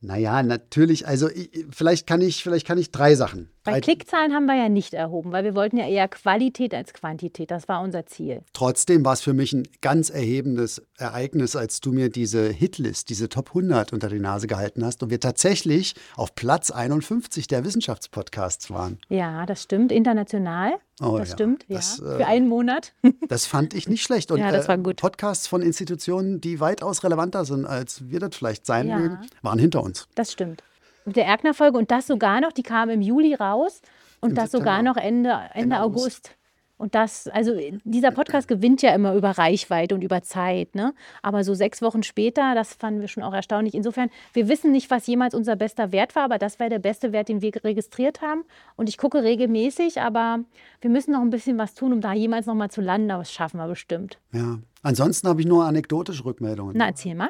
Naja, 0.02 0.42
natürlich. 0.42 1.06
Also 1.06 1.28
ich, 1.28 1.66
vielleicht, 1.70 2.06
kann 2.06 2.20
ich, 2.20 2.42
vielleicht 2.42 2.66
kann 2.66 2.78
ich 2.78 2.90
drei 2.90 3.14
Sachen 3.14 3.50
Bei 3.64 3.80
Klickzahlen 3.80 4.32
haben 4.32 4.46
wir 4.46 4.54
ja 4.56 4.68
nicht 4.68 4.94
erhoben, 4.94 5.32
weil 5.32 5.44
wir 5.44 5.54
wollten 5.54 5.76
ja 5.76 5.86
eher 5.86 6.08
Qualität 6.08 6.74
als 6.74 6.94
Quantität. 6.94 7.50
Das 7.50 7.68
war 7.68 7.82
unser 7.82 8.06
Ziel. 8.06 8.42
Trotzdem 8.52 9.04
war 9.04 9.12
es 9.12 9.20
für 9.20 9.34
mich 9.34 9.52
ein 9.52 9.68
ganz 9.80 10.08
erhebendes 10.08 10.82
Ereignis, 10.96 11.56
als 11.56 11.80
du 11.80 11.92
mir 11.92 12.08
diese 12.08 12.48
Hitlist, 12.48 13.10
diese 13.10 13.28
Top 13.28 13.48
100 13.48 13.92
unter 13.92 14.08
die 14.08 14.18
Nase 14.18 14.46
gehalten 14.46 14.84
hast 14.84 15.02
und 15.02 15.10
wir 15.10 15.20
tatsächlich 15.20 15.94
auf 16.16 16.34
Platz 16.34 16.70
51 16.70 17.46
der 17.48 17.64
Wissenschaftspodcasts 17.64 18.70
waren. 18.70 18.98
Ja, 19.08 19.44
das 19.44 19.62
stimmt. 19.62 19.92
International. 19.92 20.72
Oh, 21.02 21.18
das 21.18 21.30
ja. 21.30 21.34
stimmt, 21.34 21.64
ja. 21.68 21.76
Das, 21.76 21.98
äh, 21.98 22.16
Für 22.16 22.26
einen 22.26 22.48
Monat. 22.48 22.94
das 23.28 23.46
fand 23.46 23.74
ich 23.74 23.88
nicht 23.88 24.02
schlecht. 24.02 24.30
Und 24.30 24.38
ja, 24.38 24.50
das 24.52 24.68
war 24.68 24.78
gut. 24.78 25.00
Äh, 25.00 25.02
Podcasts 25.02 25.46
von 25.46 25.62
Institutionen, 25.62 26.40
die 26.40 26.60
weitaus 26.60 27.04
relevanter 27.04 27.44
sind, 27.44 27.66
als 27.66 28.08
wir 28.08 28.20
das 28.20 28.36
vielleicht 28.36 28.66
sein 28.66 28.88
ja. 28.88 28.98
mögen, 28.98 29.18
waren 29.42 29.58
hinter 29.58 29.82
uns. 29.82 30.08
Das 30.14 30.32
stimmt 30.32 30.62
der 31.06 31.26
Erkner-Folge 31.26 31.78
und 31.78 31.90
das 31.90 32.06
sogar 32.06 32.40
noch, 32.40 32.52
die 32.52 32.62
kam 32.62 32.90
im 32.90 33.00
Juli 33.00 33.34
raus 33.34 33.82
und 34.20 34.30
Im 34.30 34.34
das 34.36 34.50
September. 34.50 34.64
sogar 34.64 34.82
noch 34.82 34.96
Ende, 34.96 35.30
Ende, 35.30 35.50
Ende 35.54 35.80
August. 35.80 36.04
August. 36.04 36.36
Und 36.80 36.94
das, 36.94 37.28
also 37.28 37.52
dieser 37.84 38.10
Podcast 38.10 38.48
gewinnt 38.48 38.80
ja 38.80 38.94
immer 38.94 39.14
über 39.14 39.32
Reichweite 39.32 39.94
und 39.94 40.02
über 40.02 40.22
Zeit, 40.22 40.74
ne? 40.74 40.94
Aber 41.20 41.44
so 41.44 41.52
sechs 41.52 41.82
Wochen 41.82 42.02
später, 42.02 42.54
das 42.54 42.72
fanden 42.72 43.02
wir 43.02 43.08
schon 43.08 43.22
auch 43.22 43.34
erstaunlich. 43.34 43.74
Insofern, 43.74 44.08
wir 44.32 44.48
wissen 44.48 44.72
nicht, 44.72 44.90
was 44.90 45.06
jemals 45.06 45.34
unser 45.34 45.56
bester 45.56 45.92
Wert 45.92 46.16
war, 46.16 46.22
aber 46.22 46.38
das 46.38 46.58
wäre 46.58 46.70
der 46.70 46.78
beste 46.78 47.12
Wert, 47.12 47.28
den 47.28 47.42
wir 47.42 47.52
registriert 47.62 48.22
haben. 48.22 48.44
Und 48.76 48.88
ich 48.88 48.96
gucke 48.96 49.22
regelmäßig, 49.22 50.00
aber 50.00 50.38
wir 50.80 50.88
müssen 50.88 51.12
noch 51.12 51.20
ein 51.20 51.28
bisschen 51.28 51.58
was 51.58 51.74
tun, 51.74 51.92
um 51.92 52.00
da 52.00 52.14
jemals 52.14 52.46
noch 52.46 52.54
mal 52.54 52.70
zu 52.70 52.80
landen, 52.80 53.10
aber 53.10 53.24
das 53.24 53.32
schaffen 53.32 53.58
wir 53.58 53.68
bestimmt. 53.68 54.16
Ja. 54.32 54.58
Ansonsten 54.82 55.28
habe 55.28 55.42
ich 55.42 55.46
nur 55.46 55.66
anekdotische 55.66 56.24
Rückmeldungen. 56.24 56.74
Na, 56.78 56.86
erzähl 56.86 57.14
mal. 57.14 57.28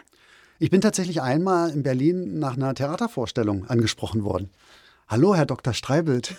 Ich 0.63 0.69
bin 0.69 0.83
tatsächlich 0.83 1.23
einmal 1.23 1.71
in 1.71 1.83
Berlin 1.83 2.39
nach 2.39 2.55
einer 2.55 2.75
Theatervorstellung 2.75 3.65
angesprochen 3.69 4.25
worden. 4.25 4.51
Hallo, 5.09 5.35
Herr 5.35 5.47
Dr. 5.47 5.73
Streibelt. 5.73 6.35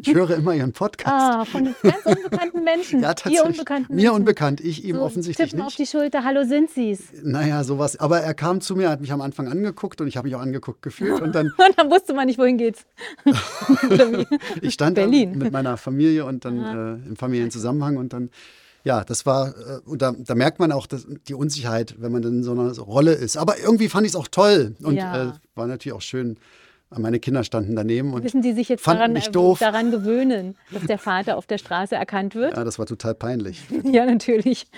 Ich 0.00 0.14
höre 0.14 0.30
immer 0.36 0.54
Ihren 0.54 0.72
Podcast. 0.72 1.10
Ah, 1.12 1.44
von 1.44 1.74
ganz 1.82 2.06
unbekannten 2.06 2.62
Menschen. 2.62 3.00
ja, 3.02 3.14
tatsächlich. 3.14 3.40
Ihr 3.40 3.44
unbekannten 3.44 3.96
Mir 3.96 4.12
unbekannt, 4.12 4.60
ich 4.60 4.84
ihm 4.84 4.94
so, 4.94 5.02
offensichtlich 5.02 5.50
tippen 5.50 5.64
nicht. 5.64 5.66
auf 5.66 5.74
die 5.74 5.86
Schulter, 5.86 6.22
hallo, 6.22 6.44
sind 6.44 6.70
Sie's? 6.70 7.00
Naja, 7.24 7.64
sowas. 7.64 7.98
Aber 7.98 8.20
er 8.20 8.34
kam 8.34 8.60
zu 8.60 8.76
mir, 8.76 8.90
hat 8.90 9.00
mich 9.00 9.10
am 9.10 9.20
Anfang 9.20 9.48
angeguckt 9.48 10.00
und 10.00 10.06
ich 10.06 10.16
habe 10.16 10.28
mich 10.28 10.36
auch 10.36 10.40
angeguckt 10.40 10.80
gefühlt. 10.80 11.20
Und 11.20 11.34
dann, 11.34 11.46
und 11.58 11.76
dann 11.76 11.90
wusste 11.90 12.14
man 12.14 12.26
nicht, 12.26 12.38
wohin 12.38 12.58
geht's. 12.58 12.86
ich 14.62 14.72
stand 14.74 14.94
Berlin. 14.94 15.36
mit 15.36 15.52
meiner 15.52 15.76
Familie 15.78 16.26
und 16.26 16.44
dann 16.44 17.02
äh, 17.02 17.08
im 17.08 17.16
Familienzusammenhang 17.16 17.96
und 17.96 18.12
dann 18.12 18.30
ja, 18.84 19.02
das 19.02 19.26
war, 19.26 19.48
äh, 19.48 19.80
und 19.86 20.02
da, 20.02 20.14
da, 20.16 20.34
merkt 20.34 20.60
man 20.60 20.70
auch 20.70 20.86
das, 20.86 21.06
die 21.26 21.34
Unsicherheit, 21.34 21.96
wenn 21.98 22.12
man 22.12 22.22
dann 22.22 22.34
in 22.34 22.42
so 22.44 22.52
einer 22.52 22.70
Rolle 22.78 23.12
ist. 23.12 23.36
Aber 23.36 23.58
irgendwie 23.58 23.88
fand 23.88 24.06
ich 24.06 24.12
es 24.12 24.16
auch 24.16 24.28
toll 24.28 24.76
und 24.82 24.96
ja. 24.96 25.30
äh, 25.30 25.32
war 25.54 25.66
natürlich 25.66 25.96
auch 25.96 26.02
schön. 26.02 26.36
Meine 26.96 27.18
Kinder 27.18 27.42
standen 27.42 27.74
daneben 27.74 28.12
und 28.12 28.22
Wissen 28.22 28.42
die 28.42 28.52
sich 28.52 28.68
jetzt 28.68 28.86
daran, 28.86 29.18
doof. 29.32 29.58
daran 29.58 29.90
gewöhnen, 29.90 30.54
dass 30.70 30.84
der 30.84 30.98
Vater 30.98 31.36
auf 31.36 31.46
der 31.46 31.58
Straße 31.58 31.96
erkannt 31.96 32.36
wird? 32.36 32.56
Ja, 32.56 32.62
das 32.62 32.78
war 32.78 32.86
total 32.86 33.16
peinlich. 33.16 33.64
ja, 33.82 34.06
natürlich. 34.06 34.68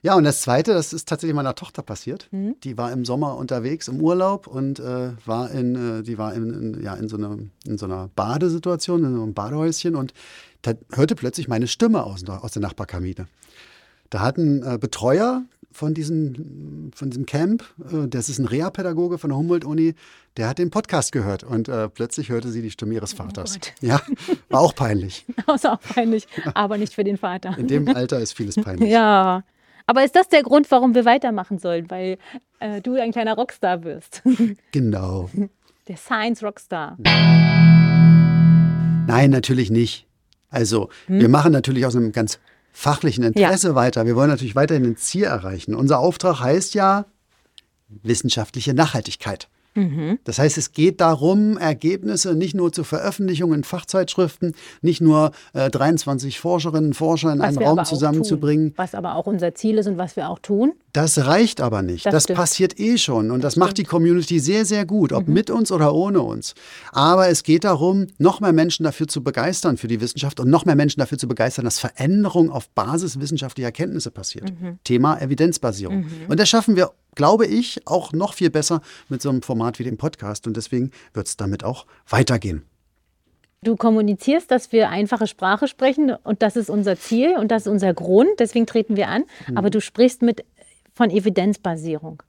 Ja, 0.00 0.14
und 0.14 0.24
das 0.24 0.40
Zweite, 0.40 0.72
das 0.72 0.92
ist 0.92 1.08
tatsächlich 1.08 1.34
meiner 1.34 1.54
Tochter 1.54 1.82
passiert. 1.82 2.28
Mhm. 2.30 2.54
Die 2.62 2.78
war 2.78 2.92
im 2.92 3.04
Sommer 3.04 3.36
unterwegs 3.36 3.88
im 3.88 4.00
Urlaub 4.00 4.46
und 4.46 4.78
äh, 4.78 5.10
war 5.26 5.50
in, 5.50 5.98
äh, 5.98 6.02
die 6.02 6.16
war 6.16 6.32
in, 6.34 6.74
in, 6.74 6.82
ja, 6.82 6.94
in, 6.94 7.08
so 7.08 7.16
einer, 7.16 7.36
in 7.66 7.76
so 7.78 7.86
einer 7.86 8.08
Badesituation, 8.14 9.04
in 9.04 9.14
so 9.14 9.22
einem 9.22 9.34
Badehäuschen 9.34 9.96
und 9.96 10.14
da 10.62 10.72
hörte 10.92 11.14
plötzlich 11.14 11.48
meine 11.48 11.66
Stimme 11.66 12.04
aus, 12.04 12.24
aus 12.24 12.52
der 12.52 12.62
Nachbarkabine. 12.62 13.26
Da 14.10 14.20
hat 14.20 14.38
ein 14.38 14.62
äh, 14.62 14.78
Betreuer 14.78 15.42
von 15.70 15.94
diesem, 15.94 16.90
von 16.94 17.10
diesem 17.10 17.26
Camp, 17.26 17.62
äh, 17.92 18.08
das 18.08 18.28
ist 18.28 18.38
ein 18.38 18.46
Reha-Pädagoge 18.46 19.18
von 19.18 19.30
der 19.30 19.36
Humboldt-Uni, 19.36 19.94
der 20.36 20.48
hat 20.48 20.58
den 20.58 20.70
Podcast 20.70 21.12
gehört 21.12 21.44
und 21.44 21.68
äh, 21.68 21.88
plötzlich 21.88 22.30
hörte 22.30 22.50
sie 22.50 22.62
die 22.62 22.70
Stimme 22.70 22.94
ihres 22.94 23.14
oh 23.14 23.18
Vaters. 23.18 23.58
Oh 23.58 23.86
ja, 23.86 24.00
war 24.48 24.60
auch 24.60 24.74
peinlich. 24.74 25.24
Das 25.46 25.64
auch 25.64 25.80
peinlich, 25.80 26.26
aber 26.54 26.78
nicht 26.78 26.94
für 26.94 27.04
den 27.04 27.16
Vater. 27.16 27.56
In 27.58 27.68
dem 27.68 27.88
Alter 27.88 28.18
ist 28.20 28.32
vieles 28.32 28.56
peinlich. 28.62 28.90
Ja. 28.90 29.44
Aber 29.86 30.04
ist 30.04 30.14
das 30.14 30.28
der 30.28 30.42
Grund, 30.42 30.70
warum 30.70 30.94
wir 30.94 31.06
weitermachen 31.06 31.58
sollen? 31.58 31.90
Weil 31.90 32.18
äh, 32.60 32.82
du 32.82 32.94
ein 32.94 33.12
kleiner 33.12 33.34
Rockstar 33.34 33.84
wirst. 33.84 34.22
Genau. 34.72 35.30
Der 35.88 35.96
Science 35.96 36.42
Rockstar. 36.42 36.98
Nein, 39.06 39.30
natürlich 39.30 39.70
nicht. 39.70 40.07
Also, 40.50 40.88
hm? 41.06 41.20
wir 41.20 41.28
machen 41.28 41.52
natürlich 41.52 41.86
aus 41.86 41.96
einem 41.96 42.12
ganz 42.12 42.38
fachlichen 42.72 43.24
Interesse 43.24 43.68
ja. 43.68 43.74
weiter. 43.74 44.06
Wir 44.06 44.14
wollen 44.14 44.30
natürlich 44.30 44.54
weiterhin 44.54 44.84
ein 44.84 44.96
Ziel 44.96 45.24
erreichen. 45.24 45.74
Unser 45.74 45.98
Auftrag 45.98 46.40
heißt 46.40 46.74
ja 46.74 47.06
wissenschaftliche 47.88 48.74
Nachhaltigkeit. 48.74 49.48
Mhm. 49.74 50.18
Das 50.24 50.38
heißt, 50.38 50.58
es 50.58 50.72
geht 50.72 51.00
darum, 51.00 51.56
Ergebnisse 51.56 52.34
nicht 52.34 52.54
nur 52.54 52.72
zur 52.72 52.84
Veröffentlichung 52.84 53.52
in 53.52 53.64
Fachzeitschriften, 53.64 54.54
nicht 54.82 55.00
nur 55.00 55.32
äh, 55.54 55.70
23 55.70 56.40
Forscherinnen 56.40 56.90
und 56.90 56.94
Forscher 56.94 57.32
in 57.32 57.38
was 57.38 57.56
einen 57.56 57.66
Raum 57.66 57.84
zusammenzubringen. 57.84 58.74
Was 58.76 58.94
aber 58.94 59.14
auch 59.14 59.26
unser 59.26 59.54
Ziel 59.54 59.78
ist 59.78 59.86
und 59.86 59.98
was 59.98 60.16
wir 60.16 60.28
auch 60.28 60.38
tun. 60.38 60.72
Das 60.92 61.26
reicht 61.26 61.60
aber 61.60 61.82
nicht. 61.82 62.06
Das, 62.06 62.24
das 62.24 62.36
passiert 62.36 62.78
eh 62.80 62.96
schon 62.96 63.30
und 63.30 63.44
das, 63.44 63.54
das 63.54 63.56
macht 63.58 63.78
die 63.78 63.84
Community 63.84 64.40
sehr, 64.40 64.64
sehr 64.64 64.86
gut, 64.86 65.12
ob 65.12 65.28
mhm. 65.28 65.34
mit 65.34 65.50
uns 65.50 65.70
oder 65.70 65.94
ohne 65.94 66.22
uns. 66.22 66.54
Aber 66.92 67.28
es 67.28 67.42
geht 67.42 67.64
darum, 67.64 68.06
noch 68.18 68.40
mehr 68.40 68.52
Menschen 68.52 68.84
dafür 68.84 69.06
zu 69.06 69.22
begeistern 69.22 69.76
für 69.76 69.88
die 69.88 70.00
Wissenschaft 70.00 70.40
und 70.40 70.48
noch 70.48 70.64
mehr 70.64 70.76
Menschen 70.76 71.00
dafür 71.00 71.18
zu 71.18 71.28
begeistern, 71.28 71.64
dass 71.64 71.78
Veränderung 71.78 72.50
auf 72.50 72.70
Basis 72.70 73.20
wissenschaftlicher 73.20 73.68
Erkenntnisse 73.68 74.10
passiert. 74.10 74.50
Mhm. 74.50 74.78
Thema 74.84 75.20
Evidenzbasierung. 75.20 75.98
Mhm. 75.98 76.10
Und 76.28 76.40
das 76.40 76.48
schaffen 76.48 76.76
wir 76.76 76.92
glaube 77.14 77.46
ich, 77.46 77.80
auch 77.84 78.12
noch 78.12 78.32
viel 78.32 78.48
besser 78.48 78.80
mit 79.08 79.20
so 79.20 79.28
einem 79.28 79.42
Format 79.42 79.80
wie 79.80 79.82
dem 79.82 79.96
Podcast. 79.98 80.46
Und 80.46 80.56
deswegen 80.56 80.92
wird 81.12 81.26
es 81.26 81.36
damit 81.36 81.64
auch 81.64 81.84
weitergehen. 82.08 82.62
Du 83.64 83.74
kommunizierst, 83.74 84.52
dass 84.52 84.70
wir 84.70 84.88
einfache 84.88 85.26
Sprache 85.26 85.66
sprechen 85.66 86.14
und 86.22 86.42
das 86.42 86.54
ist 86.54 86.70
unser 86.70 86.96
Ziel 86.96 87.36
und 87.36 87.50
das 87.50 87.62
ist 87.62 87.68
unser 87.68 87.92
Grund, 87.92 88.30
deswegen 88.38 88.66
treten 88.66 88.94
wir 88.94 89.08
an. 89.08 89.24
Mhm. 89.48 89.56
Aber 89.56 89.68
du 89.68 89.80
sprichst 89.80 90.22
mit 90.22 90.44
von 90.98 91.10
Evidenzbasierung. 91.10 92.24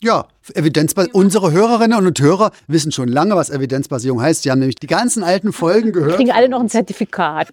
Ja, 0.00 0.28
Evidenzbasierung. 0.54 1.20
Unsere 1.20 1.50
Hörerinnen 1.50 2.06
und 2.06 2.20
Hörer 2.20 2.52
wissen 2.68 2.92
schon 2.92 3.08
lange, 3.08 3.34
was 3.34 3.50
Evidenzbasierung 3.50 4.22
heißt. 4.22 4.44
Sie 4.44 4.52
haben 4.52 4.60
nämlich 4.60 4.76
die 4.76 4.86
ganzen 4.86 5.24
alten 5.24 5.52
Folgen 5.52 5.90
gehört. 5.90 6.14
Kriegen 6.14 6.30
alle 6.30 6.48
noch 6.48 6.60
ein 6.60 6.68
Zertifikat. 6.68 7.48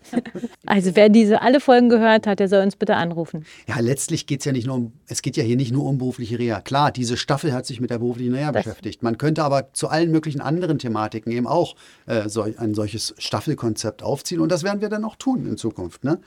Also 0.67 0.95
wer 0.95 1.09
diese 1.09 1.41
alle 1.41 1.59
Folgen 1.59 1.89
gehört 1.89 2.27
hat, 2.27 2.39
der 2.39 2.47
soll 2.47 2.61
uns 2.61 2.75
bitte 2.75 2.95
anrufen. 2.95 3.45
Ja, 3.67 3.79
letztlich 3.79 4.27
geht 4.27 4.41
es 4.41 4.45
ja 4.45 4.51
nicht 4.51 4.67
nur 4.67 4.75
um, 4.75 4.93
es 5.07 5.23
geht 5.23 5.37
ja 5.37 5.43
hier 5.43 5.55
nicht 5.55 5.71
nur 5.71 5.85
um 5.85 5.97
berufliche 5.97 6.37
Reha. 6.37 6.61
Klar, 6.61 6.91
diese 6.91 7.17
Staffel 7.17 7.51
hat 7.51 7.65
sich 7.65 7.81
mit 7.81 7.89
der 7.89 7.97
beruflichen 7.97 8.35
Reha 8.35 8.51
das 8.51 8.63
beschäftigt. 8.63 9.01
Man 9.01 9.17
könnte 9.17 9.43
aber 9.43 9.73
zu 9.73 9.87
allen 9.87 10.11
möglichen 10.11 10.41
anderen 10.41 10.77
Thematiken 10.77 11.31
eben 11.31 11.47
auch 11.47 11.75
äh, 12.05 12.29
so, 12.29 12.43
ein 12.43 12.75
solches 12.75 13.15
Staffelkonzept 13.17 14.03
aufziehen. 14.03 14.39
Und 14.39 14.51
das 14.51 14.63
werden 14.63 14.81
wir 14.81 14.89
dann 14.89 15.03
auch 15.03 15.15
tun 15.15 15.47
in 15.47 15.57
Zukunft. 15.57 16.03
Ne? 16.03 16.19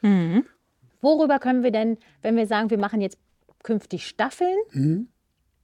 Mhm. 0.00 0.44
Worüber 1.02 1.38
können 1.40 1.62
wir 1.62 1.72
denn, 1.72 1.98
wenn 2.22 2.36
wir 2.36 2.46
sagen, 2.46 2.70
wir 2.70 2.78
machen 2.78 3.00
jetzt 3.00 3.18
künftig 3.62 4.06
Staffeln, 4.06 4.56
mhm. 4.72 5.08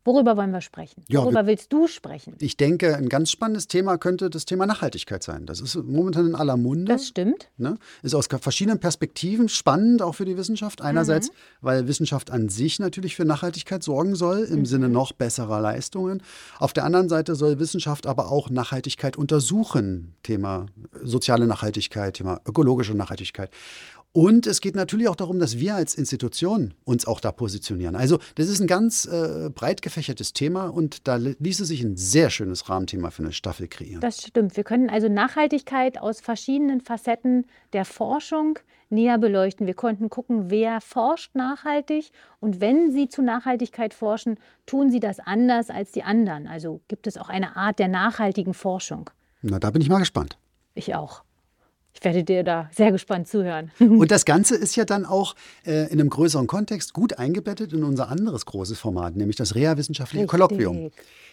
Worüber 0.09 0.39
wollen 0.39 0.53
wir 0.53 0.63
sprechen? 0.63 1.05
Worüber 1.11 1.41
ja, 1.41 1.47
willst 1.47 1.71
du 1.71 1.87
sprechen? 1.87 2.35
Ich 2.39 2.57
denke, 2.57 2.97
ein 2.97 3.11
ganz 3.11 3.31
spannendes 3.31 3.69
Thema 3.69 3.99
könnte 3.99 4.31
das 4.31 4.47
Thema 4.47 4.65
Nachhaltigkeit 4.65 5.23
sein. 5.23 5.45
Das 5.45 5.61
ist 5.61 5.75
momentan 5.77 6.29
in 6.29 6.35
aller 6.35 6.57
Munde. 6.57 6.87
Das 6.91 7.09
stimmt. 7.09 7.51
Ne? 7.59 7.77
Ist 8.03 8.15
aus 8.15 8.27
verschiedenen 8.27 8.81
Perspektiven 8.81 9.51
spannend, 9.51 10.01
auch 10.01 10.15
für 10.15 10.25
die 10.25 10.39
Wissenschaft. 10.39 10.81
Einerseits, 10.81 11.29
mhm. 11.29 11.35
weil 11.61 11.89
Wissenschaft 11.89 12.31
an 12.31 12.49
sich 12.49 12.79
natürlich 12.79 13.17
für 13.17 13.27
Nachhaltigkeit 13.27 13.83
sorgen 13.83 14.15
soll, 14.15 14.45
im 14.45 14.61
mhm. 14.61 14.65
Sinne 14.65 14.89
noch 14.89 15.13
besserer 15.13 15.61
Leistungen. 15.61 16.23
Auf 16.59 16.73
der 16.73 16.85
anderen 16.85 17.11
Seite 17.11 17.35
soll 17.35 17.59
Wissenschaft 17.59 18.07
aber 18.07 18.33
auch 18.33 18.49
Nachhaltigkeit 18.49 19.19
untersuchen. 19.19 20.15
Thema 20.23 20.67
soziale 21.03 21.47
Nachhaltigkeit, 21.47 22.15
Thema 22.15 22.41
ökologische 22.47 22.95
Nachhaltigkeit. 22.95 23.51
Und 24.19 24.49
es 24.49 24.61
geht 24.61 24.75
natürlich 24.75 25.07
auch 25.07 25.15
darum, 25.15 25.39
dass 25.39 25.61
wir 25.61 25.77
als 25.77 25.95
Institution 25.95 26.75
uns 26.83 27.07
auch 27.07 27.21
da 27.21 27.31
positionieren. 27.31 27.95
Also 27.95 28.19
das 28.35 28.49
ist 28.49 28.59
ein 28.59 28.67
ganz 28.67 29.05
äh, 29.05 29.49
breit 29.49 29.81
gefächertes 29.81 30.33
Thema 30.33 30.67
und 30.67 31.07
da 31.07 31.15
ließe 31.15 31.65
sich 31.65 31.85
ein 31.85 31.97
sehr 31.97 32.29
schönes 32.29 32.69
Rahmenthema 32.69 33.13
für 33.13 33.23
eine 33.23 33.33
Staffel 33.33 33.69
kreieren. 33.69 34.01
Das 34.01 34.21
stimmt. 34.27 34.57
Wir 34.57 34.65
können 34.65 34.91
also 34.91 35.09
Nachhaltigkeit 35.09 35.99
aus 35.99 36.21
verschiedenen 36.21 36.81
Facetten 36.81 37.47
der 37.73 37.85
Forschung 37.85 38.59
näher 38.91 39.19
beleuchten. 39.19 39.69
Wir 39.69 39.75
konnten 39.75 40.11
gucken, 40.11 40.51
wer 40.51 40.81
forscht 40.81 41.37
nachhaltig 41.37 42.11
und 42.41 42.61
wenn 42.61 42.91
sie 42.91 43.09
zu 43.09 43.23
Nachhaltigkeit 43.23 43.95
forschen, 43.95 44.41
tun 44.67 44.91
sie 44.91 44.99
das 44.99 45.21
anders 45.21 45.71
als 45.71 45.93
die 45.93 46.03
anderen. 46.03 46.49
Also 46.49 46.81
gibt 46.89 47.07
es 47.07 47.19
auch 47.19 47.29
eine 47.29 47.55
Art 47.55 47.79
der 47.79 47.87
nachhaltigen 47.87 48.55
Forschung. 48.55 49.11
Na, 49.43 49.61
da 49.61 49.71
bin 49.71 49.81
ich 49.81 49.89
mal 49.89 50.01
gespannt. 50.01 50.39
Ich 50.75 50.97
auch. 50.97 51.23
Ich 51.99 52.05
werde 52.05 52.23
dir 52.23 52.45
da 52.45 52.71
sehr 52.73 52.93
gespannt 52.93 53.27
zuhören. 53.27 53.73
Und 53.81 54.13
das 54.13 54.25
Ganze 54.25 54.55
ist 54.55 54.77
ja 54.77 54.85
dann 54.85 55.05
auch 55.05 55.35
äh, 55.67 55.87
in 55.87 56.01
einem 56.01 56.11
größeren 56.11 56.47
Kontext 56.47 56.93
gut 56.93 57.19
eingebettet 57.19 57.73
in 57.73 57.83
unser 57.83 58.09
anderes 58.09 58.47
großes 58.47 58.79
Format, 58.79 59.17
nämlich 59.17 59.37
das 59.37 59.57
Reha-wissenschaftliche 59.57 60.27
Kolloquium, 60.27 60.93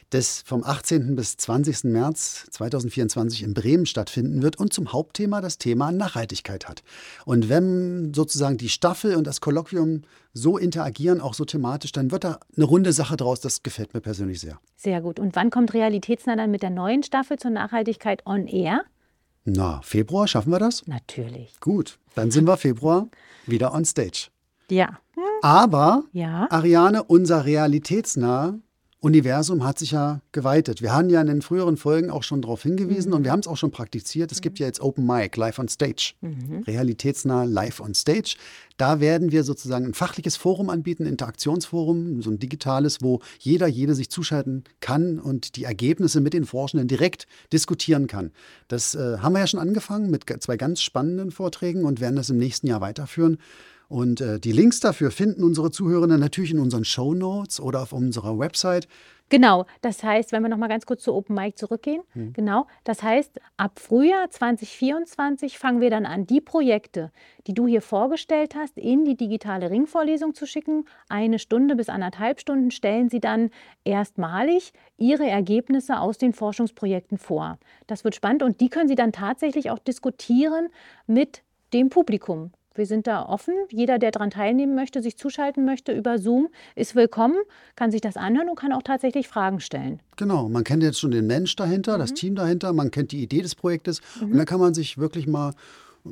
das 0.10 0.42
vom 0.44 0.64
18. 0.64 1.16
bis 1.16 1.38
20. 1.38 1.84
März 1.84 2.48
2024 2.50 3.44
in 3.44 3.54
Bremen 3.54 3.86
stattfinden 3.86 4.42
wird 4.42 4.58
und 4.58 4.74
zum 4.74 4.92
Hauptthema 4.92 5.40
das 5.40 5.60
Thema 5.60 5.92
Nachhaltigkeit 5.92 6.68
hat. 6.68 6.82
Und 7.26 7.48
wenn 7.48 8.12
sozusagen 8.16 8.58
die 8.58 8.70
Staffel 8.70 9.18
und 9.18 9.28
das 9.28 9.42
Kolloquium 9.42 10.02
so 10.34 10.58
interagieren, 10.58 11.22
auch 11.22 11.36
so 11.36 11.46
thematisch, 11.46 11.92
dann 11.92 12.10
wird 12.10 12.24
da 12.24 12.40
eine 12.56 12.66
runde 12.66 12.92
Sache 12.92 13.18
draus. 13.18 13.40
Das 13.40 13.62
gefällt 13.62 13.94
mir 13.94 14.02
persönlich 14.02 14.40
sehr. 14.40 14.60
Sehr 14.78 15.02
gut. 15.02 15.20
Und 15.20 15.36
wann 15.36 15.52
kommt 15.52 15.76
Realitätsnah 15.76 16.36
dann 16.36 16.50
mit 16.50 16.64
der 16.64 16.72
neuen 16.72 17.04
Staffel 17.04 17.38
zur 17.38 17.52
Nachhaltigkeit 17.52 18.26
on 18.26 18.48
Air? 18.48 18.84
Na, 19.46 19.80
Februar, 19.84 20.28
schaffen 20.28 20.52
wir 20.52 20.60
das? 20.60 20.86
Natürlich. 20.88 21.60
Gut, 21.60 22.00
dann 22.16 22.32
sind 22.32 22.48
wir 22.48 22.58
Februar 22.58 23.08
wieder 23.46 23.74
on 23.74 23.86
stage. 23.86 24.30
Ja. 24.70 25.00
Aber, 25.42 26.04
Ja. 26.12 26.48
Ariane, 26.50 27.04
unser 27.04 27.46
realitätsnahe 27.46 28.60
Universum 29.06 29.64
hat 29.64 29.78
sich 29.78 29.92
ja 29.92 30.22
geweitet. 30.32 30.82
Wir 30.82 30.92
haben 30.92 31.12
ja 31.12 31.22
in 31.22 31.28
den 31.28 31.44
früheren 31.44 31.78
Folgen 31.78 32.10
auch 32.10 32.24
schon 32.24 32.42
darauf 32.42 32.64
hingewiesen 32.64 33.14
und 33.14 33.24
wir 33.24 33.32
haben 33.32 33.42
es 33.42 33.48
auch 33.48 33.56
schon 33.56 33.70
praktiziert. 33.70 34.32
Es 34.32 34.42
gibt 34.42 34.58
ja 34.58 34.66
jetzt 34.66 34.82
Open 34.82 35.06
Mic, 35.06 35.38
Live 35.38 35.60
on 35.60 35.68
Stage. 35.68 36.14
Realitätsnah 36.66 37.44
Live 37.44 37.80
on 37.80 37.94
Stage. 37.94 38.36
Da 38.78 39.00
werden 39.00 39.32
wir 39.32 39.44
sozusagen 39.44 39.86
ein 39.86 39.94
fachliches 39.94 40.38
Forum 40.38 40.72
anbieten, 40.72 41.04
ein 41.04 41.10
Interaktionsforum, 41.10 42.24
so 42.24 42.32
ein 42.32 42.40
digitales, 42.40 42.98
wo 43.04 43.22
jeder, 43.38 43.68
jede 43.68 43.94
sich 43.94 44.10
zuschalten 44.10 44.64
kann 44.80 45.20
und 45.20 45.56
die 45.56 45.66
Ergebnisse 45.66 46.20
mit 46.20 46.34
den 46.34 46.46
Forschenden 46.46 46.88
direkt 46.88 47.28
diskutieren 47.54 48.08
kann. 48.08 48.32
Das 48.68 48.96
äh, 48.96 49.20
haben 49.20 49.34
wir 49.34 49.40
ja 49.40 49.48
schon 49.48 49.60
angefangen 49.60 50.10
mit 50.10 50.24
zwei 50.40 50.58
ganz 50.58 50.82
spannenden 50.82 51.30
Vorträgen 51.30 51.86
und 51.86 52.02
werden 52.02 52.16
das 52.16 52.32
im 52.32 52.38
nächsten 52.40 52.66
Jahr 52.66 52.82
weiterführen. 52.82 53.38
Und 53.88 54.22
äh, 54.22 54.40
die 54.40 54.52
Links 54.52 54.80
dafür 54.80 55.12
finden 55.12 55.44
unsere 55.44 55.72
Zuhörenden 55.72 56.20
natürlich 56.20 56.52
in 56.52 56.60
unseren 56.60 56.86
Show 56.86 57.14
Notes 57.14 57.60
oder 57.60 57.82
auf 57.82 57.94
unserer 57.94 58.38
Website. 58.38 58.88
Genau, 59.30 59.66
das 59.82 60.04
heißt, 60.04 60.32
wenn 60.32 60.44
wir 60.44 60.50
noch 60.50 60.58
mal 60.58 60.68
ganz 60.68 60.86
kurz 60.86 61.02
zu 61.02 61.12
Open 61.12 61.36
Mic 61.36 61.58
zurückgehen, 61.58 62.04
genau, 62.34 62.68
das 62.84 63.02
heißt, 63.02 63.40
ab 63.58 63.80
Frühjahr 63.80 64.30
2024 64.30 65.58
fangen 65.58 65.82
wir 65.82 65.90
dann 65.90 66.06
an, 66.06 66.28
die 66.28 66.42
Projekte, 66.42 67.12
die 67.48 67.56
du 67.56 67.66
hier 67.66 67.82
vorgestellt 67.82 68.54
hast, 68.54 68.78
in 68.78 69.04
die 69.04 69.18
digitale 69.18 69.72
Ringvorlesung 69.72 70.36
zu 70.36 70.46
schicken. 70.46 70.86
Eine 71.10 71.40
Stunde 71.40 71.76
bis 71.76 71.90
anderthalb 71.90 72.40
Stunden 72.40 72.70
stellen 72.70 73.10
sie 73.10 73.20
dann 73.20 73.50
erstmalig 73.84 74.74
ihre 74.98 75.28
Ergebnisse 75.28 76.00
aus 76.00 76.20
den 76.20 76.34
Forschungsprojekten 76.34 77.18
vor. 77.18 77.58
Das 77.88 78.04
wird 78.04 78.14
spannend 78.14 78.44
und 78.44 78.62
die 78.62 78.70
können 78.70 78.88
sie 78.88 78.96
dann 78.96 79.12
tatsächlich 79.12 79.72
auch 79.72 79.80
diskutieren 79.80 80.68
mit 81.08 81.42
dem 81.74 81.90
Publikum. 81.90 82.52
Wir 82.76 82.86
sind 82.86 83.08
da 83.08 83.26
offen. 83.26 83.54
Jeder, 83.70 84.00
der 84.00 84.12
daran 84.12 84.32
teilnehmen 84.32 84.76
möchte, 84.76 85.02
sich 85.02 85.18
zuschalten 85.18 85.64
möchte 85.64 85.94
über 85.94 86.20
Zoom, 86.20 86.50
ist 86.76 86.94
willkommen, 86.94 87.38
kann 87.78 87.90
sich 87.90 88.02
das 88.02 88.18
anhören 88.18 88.50
und 88.50 88.60
kann 88.60 88.74
auch 88.74 88.84
tatsächlich 88.84 89.30
Fragen 89.30 89.62
stellen. 89.62 90.02
Genau, 90.18 90.50
man 90.50 90.66
kennt 90.66 90.84
jetzt 90.84 91.00
schon 91.00 91.12
den 91.12 91.26
Mensch 91.26 91.56
dahinter, 91.56 91.98
das 91.98 92.14
Team 92.14 92.36
dahinter, 92.36 92.74
man 92.74 92.92
kennt 92.92 93.14
die 93.14 93.24
Idee 93.24 93.42
des 93.42 93.56
Projektes 93.56 94.02
und 94.20 94.36
dann 94.36 94.46
kann 94.46 94.60
man 94.60 94.74
sich 94.74 94.98
wirklich 94.98 95.26
mal 95.26 95.54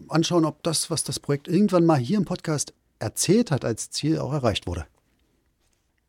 anschauen, 0.08 0.46
ob 0.46 0.64
das, 0.64 0.90
was 0.90 1.04
das 1.04 1.20
Projekt 1.20 1.50
irgendwann 1.50 1.86
mal 1.86 1.98
hier 1.98 2.18
im 2.18 2.26
Podcast 2.26 2.74
erzählt 3.00 3.52
hat, 3.52 3.66
als 3.66 3.90
Ziel 3.92 4.18
auch 4.20 4.32
erreicht 4.32 4.66
wurde. 4.66 4.86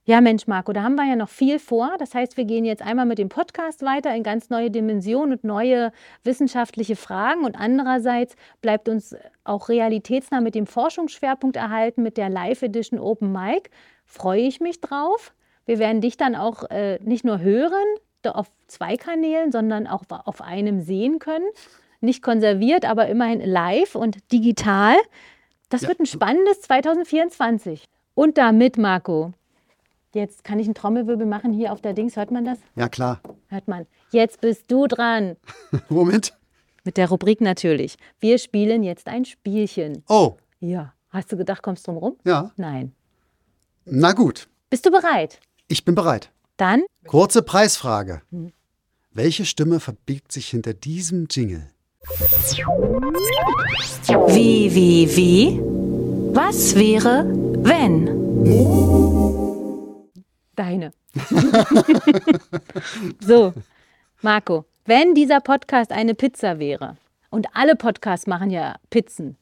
Ja, 0.06 0.20
Mensch, 0.20 0.46
Marco, 0.46 0.74
da 0.74 0.82
haben 0.82 0.96
wir 0.96 1.08
ja 1.08 1.16
noch 1.16 1.30
viel 1.30 1.58
vor. 1.58 1.96
Das 1.98 2.14
heißt, 2.14 2.36
wir 2.36 2.44
gehen 2.44 2.66
jetzt 2.66 2.82
einmal 2.82 3.06
mit 3.06 3.16
dem 3.16 3.30
Podcast 3.30 3.80
weiter 3.82 4.14
in 4.14 4.22
ganz 4.22 4.50
neue 4.50 4.70
Dimensionen 4.70 5.32
und 5.32 5.44
neue 5.44 5.92
wissenschaftliche 6.24 6.94
Fragen. 6.94 7.42
Und 7.44 7.58
andererseits 7.58 8.36
bleibt 8.60 8.90
uns 8.90 9.16
auch 9.44 9.70
realitätsnah 9.70 10.42
mit 10.42 10.54
dem 10.54 10.66
Forschungsschwerpunkt 10.66 11.56
erhalten, 11.56 12.02
mit 12.02 12.18
der 12.18 12.28
Live 12.28 12.60
Edition 12.60 13.00
Open 13.00 13.32
Mic. 13.32 13.70
Freue 14.04 14.42
ich 14.42 14.60
mich 14.60 14.82
drauf. 14.82 15.32
Wir 15.64 15.78
werden 15.78 16.02
dich 16.02 16.18
dann 16.18 16.34
auch 16.36 16.64
äh, 16.70 16.98
nicht 17.02 17.24
nur 17.24 17.40
hören 17.40 17.84
auf 18.24 18.50
zwei 18.66 18.96
Kanälen, 18.96 19.52
sondern 19.52 19.86
auch 19.86 20.02
auf 20.08 20.40
einem 20.42 20.80
sehen 20.80 21.18
können. 21.18 21.46
Nicht 22.00 22.22
konserviert, 22.22 22.84
aber 22.84 23.06
immerhin 23.08 23.40
live 23.40 23.94
und 23.94 24.16
digital. 24.32 24.96
Das 25.70 25.82
Ja. 25.82 25.88
wird 25.88 26.00
ein 26.00 26.06
spannendes 26.06 26.60
2024. 26.62 27.84
Und 28.14 28.38
damit, 28.38 28.76
Marco, 28.78 29.32
Jetzt 30.14 30.44
kann 30.44 30.58
ich 30.60 30.66
einen 30.66 30.74
Trommelwirbel 30.74 31.26
machen 31.26 31.52
hier 31.52 31.72
auf 31.72 31.80
der 31.80 31.92
Dings. 31.92 32.16
Hört 32.16 32.30
man 32.30 32.44
das? 32.44 32.58
Ja, 32.76 32.88
klar. 32.88 33.20
Hört 33.48 33.66
man. 33.68 33.86
Jetzt 34.12 34.40
bist 34.40 34.64
du 34.70 34.86
dran. 34.86 35.36
Womit? 35.88 36.32
Mit 36.84 36.96
der 36.96 37.08
Rubrik 37.08 37.40
natürlich. 37.40 37.96
Wir 38.20 38.38
spielen 38.38 38.82
jetzt 38.84 39.08
ein 39.08 39.24
Spielchen. 39.24 40.02
Oh, 40.08 40.36
Ja. 40.60 40.92
Hast 41.10 41.30
du 41.30 41.36
gedacht, 41.36 41.62
kommst 41.62 41.86
drum 41.86 41.96
rum? 41.96 42.16
ja. 42.24 42.50
Nein. 42.56 42.92
Na 43.84 44.12
gut, 44.12 44.48
Bist 44.70 44.84
du 44.86 44.90
bereit? 44.90 45.38
ich 45.68 45.84
bin 45.84 45.94
bereit. 45.94 46.30
Dann 46.56 46.82
Kurze 47.06 47.42
Preisfrage. 47.42 48.22
Welche 49.12 49.44
Stimme 49.44 49.78
verbirgt 49.78 50.32
sich 50.32 50.48
hinter 50.48 50.74
diesem 50.74 51.26
Jingle? 51.30 51.70
Wie, 54.28 54.74
wie, 54.74 55.16
wie? 55.16 55.60
Was 56.34 56.74
wäre, 56.74 57.24
wenn? 57.62 58.08
Deine. 60.56 60.92
so, 63.20 63.52
Marco, 64.22 64.64
wenn 64.86 65.14
dieser 65.14 65.40
Podcast 65.40 65.92
eine 65.92 66.14
Pizza 66.14 66.58
wäre 66.58 66.96
und 67.30 67.46
alle 67.54 67.76
Podcasts 67.76 68.26
machen 68.26 68.50
ja 68.50 68.76
Pizzen, 68.90 69.36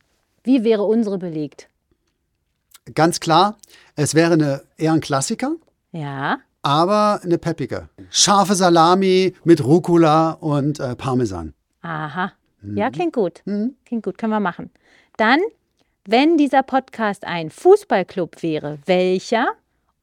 wie 0.45 0.65
wäre 0.65 0.83
unsere 0.85 1.19
belegt? 1.19 1.69
Ganz 2.95 3.21
klar, 3.21 3.57
es 3.97 4.15
wäre 4.15 4.33
eine, 4.33 4.63
eher 4.77 4.93
ein 4.93 5.01
Klassiker, 5.01 5.53
Ja. 5.93 6.39
aber 6.63 7.21
eine 7.23 7.39
peppige. 7.39 7.89
Scharfe 8.11 8.55
Salami 8.55 9.35
mit 9.45 9.65
Rucola 9.65 10.33
und 10.33 10.81
äh, 10.81 10.97
Parmesan. 10.97 11.55
Aha. 11.83 12.33
Ja, 12.75 12.91
klingt 12.91 13.13
gut. 13.15 13.43
Klingt 13.45 14.05
gut, 14.05 14.19
können 14.19 14.33
wir 14.33 14.39
machen. 14.41 14.71
Dann, 15.17 15.41
wenn 16.05 16.37
dieser 16.37 16.63
Podcast 16.63 17.25
ein 17.25 17.51
Fußballclub 17.51 18.43
wäre, 18.43 18.79
welcher 18.87 19.49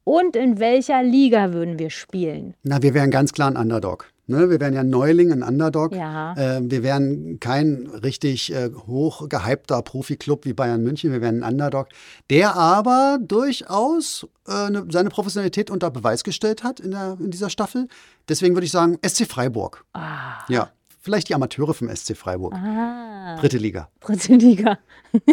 und 0.10 0.36
in 0.36 0.60
welcher 0.60 1.04
Liga 1.04 1.54
würden 1.54 1.78
wir 1.78 1.92
spielen? 1.92 2.56
Na, 2.64 2.82
wir 2.82 2.96
wären 2.96 3.12
ganz 3.12 3.32
klar 3.32 3.48
ein 3.48 3.58
Underdog. 3.58 4.08
Ne? 4.26 4.50
Wir 4.50 4.60
wären 4.60 4.74
ja 4.74 4.80
ein 4.82 4.90
Neuling, 4.90 5.32
ein 5.32 5.44
Underdog. 5.44 5.96
Ja. 5.96 6.34
Äh, 6.34 6.62
wir 6.64 6.82
wären 6.82 7.40
kein 7.40 7.86
richtig 7.88 8.52
äh, 8.52 8.72
hoch 8.88 9.30
gehypter 9.30 9.84
Profi-Club 9.84 10.46
wie 10.46 10.54
Bayern 10.54 10.82
München. 10.82 11.12
Wir 11.12 11.22
wären 11.22 11.44
ein 11.44 11.54
Underdog, 11.54 11.90
der 12.32 12.56
aber 12.56 13.20
durchaus 13.22 14.28
äh, 14.48 14.72
ne, 14.72 14.88
seine 14.90 15.10
Professionalität 15.10 15.70
unter 15.70 15.92
Beweis 15.92 16.24
gestellt 16.24 16.64
hat 16.64 16.80
in, 16.80 16.90
der, 16.92 17.18
in 17.20 17.30
dieser 17.30 17.52
Staffel. 17.52 17.88
Deswegen 18.28 18.56
würde 18.56 18.66
ich 18.66 18.72
sagen 18.72 18.98
SC 19.08 19.28
Freiburg. 19.28 19.86
Ah, 19.94 20.44
Ja, 20.50 20.72
vielleicht 21.02 21.30
die 21.30 21.36
Amateure 21.36 21.76
vom 21.76 21.96
SC 21.96 22.18
Freiburg. 22.18 22.56
ah. 22.56 23.36
Dritte 23.40 23.60
Liga. 23.60 23.90
dritte 24.00 24.34
Liga. 24.34 24.80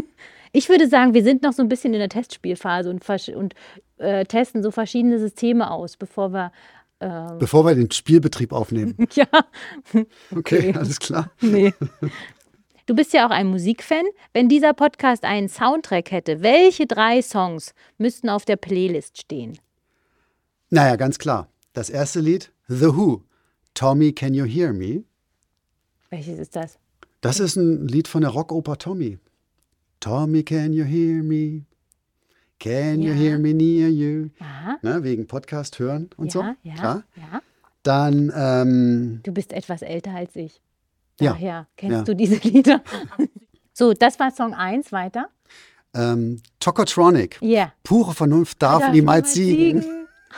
Ich 0.57 0.71
würde 0.71 0.89
sagen, 0.89 1.12
wir 1.12 1.23
sind 1.23 1.43
noch 1.43 1.53
so 1.53 1.61
ein 1.61 1.69
bisschen 1.69 1.93
in 1.93 1.99
der 2.01 2.09
Testspielphase 2.09 2.89
und, 2.89 3.07
und 3.37 3.55
äh, 3.99 4.25
testen 4.25 4.63
so 4.63 4.71
verschiedene 4.71 5.19
Systeme 5.19 5.71
aus, 5.71 5.97
bevor 5.97 6.33
wir. 6.33 6.53
Äh, 6.99 7.35
Bevor 7.39 7.65
wir 7.67 7.75
den 7.75 7.91
Spielbetrieb 7.91 8.53
aufnehmen. 8.53 8.97
ja, 9.13 9.27
Okay, 10.35 10.73
alles 10.75 10.99
klar. 10.99 11.31
nee. 11.41 11.73
Du 12.87 12.95
bist 12.95 13.13
ja 13.13 13.27
auch 13.27 13.31
ein 13.31 13.49
Musikfan. 13.49 14.05
Wenn 14.33 14.49
dieser 14.49 14.73
Podcast 14.73 15.25
einen 15.25 15.49
Soundtrack 15.49 16.11
hätte, 16.13 16.41
welche 16.43 16.87
drei 16.87 17.21
Songs 17.21 17.75
müssten 17.99 18.29
auf 18.29 18.45
der 18.45 18.57
Playlist 18.57 19.19
stehen? 19.19 19.59
Naja, 20.71 20.97
ganz 20.97 21.19
klar. 21.19 21.49
Das 21.73 21.91
erste 21.91 22.21
Lied, 22.21 22.53
The 22.69 22.87
Who, 22.97 23.23
Tommy, 23.75 24.13
Can 24.13 24.33
You 24.35 24.45
Hear 24.45 24.73
Me? 24.73 25.05
Welches 26.11 26.39
ist 26.39 26.57
das? 26.57 26.79
Das 27.21 27.41
ist 27.41 27.57
ein 27.57 27.89
Lied 27.89 28.09
von 28.09 28.21
der 28.23 28.31
Rockoper 28.31 28.79
Tommy. 28.79 29.19
Tommy, 30.01 30.43
can 30.45 30.73
you 30.73 30.85
hear 30.85 31.23
me? 31.23 31.65
Can 32.59 33.03
you 33.03 33.11
Ja. 33.12 33.14
hear 33.14 33.38
me 33.38 33.53
near 33.53 33.88
you? 33.88 34.31
Aha. 34.40 34.79
Ne, 34.83 35.03
wegen 35.03 35.27
Podcast 35.27 35.79
hören 35.79 36.09
und 36.16 36.33
so. 36.33 36.40
ja, 36.42 36.57
ja, 36.62 36.75
Klar. 36.75 37.03
ja. 37.16 37.40
Dann, 37.83 38.33
ähm, 38.35 39.21
Du 39.23 39.33
bist 39.33 39.53
etwas 39.53 39.83
älter 39.83 40.12
als 40.14 40.35
ich. 40.37 40.61
Ja, 41.21 41.33
Daher 41.33 41.66
kennst 41.77 41.97
ja. 41.99 42.03
du 42.03 42.14
diese 42.16 42.37
Lieder. 42.49 42.83
so, 43.73 43.92
das 43.92 44.19
war 44.19 44.31
Song 44.33 44.55
1, 44.55 44.90
weiter. 44.92 45.29
ähm, 45.95 46.40
Tokotronic. 46.61 47.38
Ja. 47.40 47.73
Pure 47.85 48.12
Vernunft 48.14 48.61
darf, 48.61 48.81
Darf 48.83 48.92
niemals 48.92 49.35
siegen. 49.35 49.85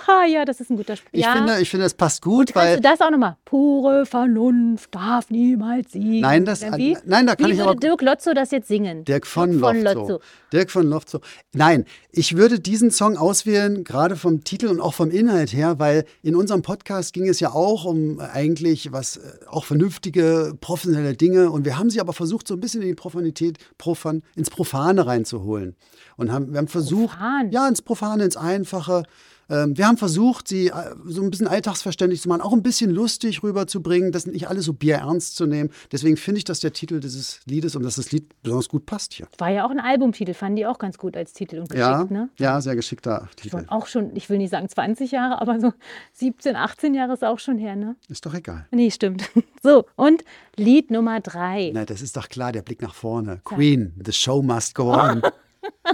Ha, 0.06 0.24
ja, 0.26 0.44
das 0.44 0.60
ist 0.60 0.70
ein 0.70 0.76
guter 0.76 0.96
Spruch. 0.96 1.10
Ich, 1.12 1.22
ja. 1.24 1.32
finde, 1.32 1.60
ich 1.60 1.68
finde, 1.70 1.86
es 1.86 1.94
passt 1.94 2.22
gut, 2.22 2.52
Kannst 2.52 2.56
weil. 2.68 2.76
du 2.76 2.82
das 2.82 3.00
auch 3.00 3.10
nochmal? 3.10 3.36
Pure 3.44 4.06
Vernunft 4.06 4.94
darf 4.94 5.30
niemals 5.30 5.92
siegen. 5.92 6.20
Nein, 6.20 6.44
das- 6.44 6.62
wie? 6.76 6.96
nein, 7.04 7.26
da 7.26 7.36
kann 7.36 7.46
wie 7.48 7.52
ich 7.52 7.58
würde 7.58 7.70
aber- 7.70 7.80
Dirk 7.80 8.02
Lotzo 8.02 8.32
das 8.34 8.50
jetzt 8.50 8.68
singen? 8.68 9.04
Dirk 9.04 9.26
von, 9.26 9.50
Dirk 9.52 9.60
von. 9.62 9.82
Lotzo. 9.82 10.20
Dirk 10.52 10.70
von 10.70 10.86
Lofzo. 10.88 11.20
Nein, 11.52 11.84
ich 12.10 12.36
würde 12.36 12.60
diesen 12.60 12.90
Song 12.90 13.16
auswählen, 13.16 13.84
gerade 13.84 14.16
vom 14.16 14.44
Titel 14.44 14.68
und 14.68 14.80
auch 14.80 14.94
vom 14.94 15.10
Inhalt 15.10 15.52
her, 15.52 15.78
weil 15.78 16.04
in 16.22 16.34
unserem 16.36 16.62
Podcast 16.62 17.12
ging 17.12 17.28
es 17.28 17.40
ja 17.40 17.50
auch 17.52 17.84
um 17.84 18.20
eigentlich 18.20 18.92
was, 18.92 19.16
äh, 19.18 19.20
auch 19.46 19.64
vernünftige, 19.64 20.54
professionelle 20.60 21.14
Dinge. 21.14 21.50
Und 21.50 21.64
wir 21.64 21.78
haben 21.78 21.90
sie 21.90 22.00
aber 22.00 22.12
versucht, 22.12 22.48
so 22.48 22.54
ein 22.54 22.60
bisschen 22.60 22.80
in 22.82 22.88
die 22.88 22.94
Profanität, 22.94 23.58
Profan, 23.76 24.22
ins 24.36 24.50
Profane 24.50 25.06
reinzuholen. 25.06 25.76
Und 26.16 26.32
haben, 26.32 26.50
wir 26.52 26.58
haben 26.58 26.68
versucht, 26.68 27.16
Profan? 27.18 27.50
ja, 27.50 27.68
ins 27.68 27.82
Profane, 27.82 28.24
ins 28.24 28.36
Einfache. 28.36 29.02
Ähm, 29.50 29.76
wir 29.76 29.86
haben 29.86 29.96
versucht, 29.96 30.48
sie 30.48 30.68
äh, 30.68 30.94
so 31.06 31.22
ein 31.22 31.30
bisschen 31.30 31.48
alltagsverständlich 31.48 32.20
zu 32.20 32.28
machen, 32.28 32.42
auch 32.42 32.52
ein 32.52 32.62
bisschen 32.62 32.90
lustig 32.90 33.42
rüberzubringen, 33.42 34.12
das 34.12 34.26
nicht 34.26 34.48
alles 34.48 34.66
so 34.66 34.74
bierernst 34.74 35.36
zu 35.36 35.46
nehmen. 35.46 35.70
Deswegen 35.90 36.16
finde 36.16 36.38
ich, 36.38 36.44
dass 36.44 36.60
der 36.60 36.72
Titel 36.72 37.00
dieses 37.00 37.40
Liedes 37.46 37.74
und 37.74 37.82
dass 37.82 37.96
das 37.96 38.12
Lied 38.12 38.30
besonders 38.42 38.68
gut 38.68 38.86
passt 38.86 39.14
hier. 39.14 39.26
War 39.38 39.50
ja 39.50 39.64
auch 39.64 39.70
ein 39.70 39.80
Albumtitel, 39.80 40.34
fanden 40.34 40.56
die 40.56 40.66
auch 40.66 40.78
ganz 40.78 40.98
gut 40.98 41.16
als 41.16 41.32
Titel 41.32 41.58
und 41.58 41.70
geschickt, 41.70 41.78
ja, 41.78 42.04
ne? 42.04 42.28
Ja, 42.38 42.60
sehr 42.60 42.76
geschickter 42.76 43.28
Titel. 43.36 43.58
Schon, 43.58 43.68
auch 43.68 43.86
schon, 43.86 44.14
ich 44.14 44.28
will 44.28 44.38
nicht 44.38 44.50
sagen 44.50 44.68
20 44.68 45.10
Jahre, 45.12 45.40
aber 45.40 45.60
so 45.60 45.72
17, 46.14 46.56
18 46.56 46.94
Jahre 46.94 47.14
ist 47.14 47.24
auch 47.24 47.38
schon 47.38 47.58
her, 47.58 47.76
ne? 47.76 47.96
Ist 48.08 48.26
doch 48.26 48.34
egal. 48.34 48.66
Nee, 48.70 48.90
stimmt. 48.90 49.30
So, 49.60 49.86
und 49.96 50.24
Lied 50.54 50.92
Nummer 50.92 51.18
drei. 51.18 51.72
Na, 51.74 51.84
das 51.84 52.00
ist 52.00 52.16
doch 52.16 52.28
klar, 52.28 52.52
der 52.52 52.62
Blick 52.62 52.80
nach 52.80 52.94
vorne. 52.94 53.40
Queen, 53.42 53.92
the 54.04 54.12
show 54.12 54.40
must 54.40 54.76
go 54.76 54.92
on. 54.92 55.20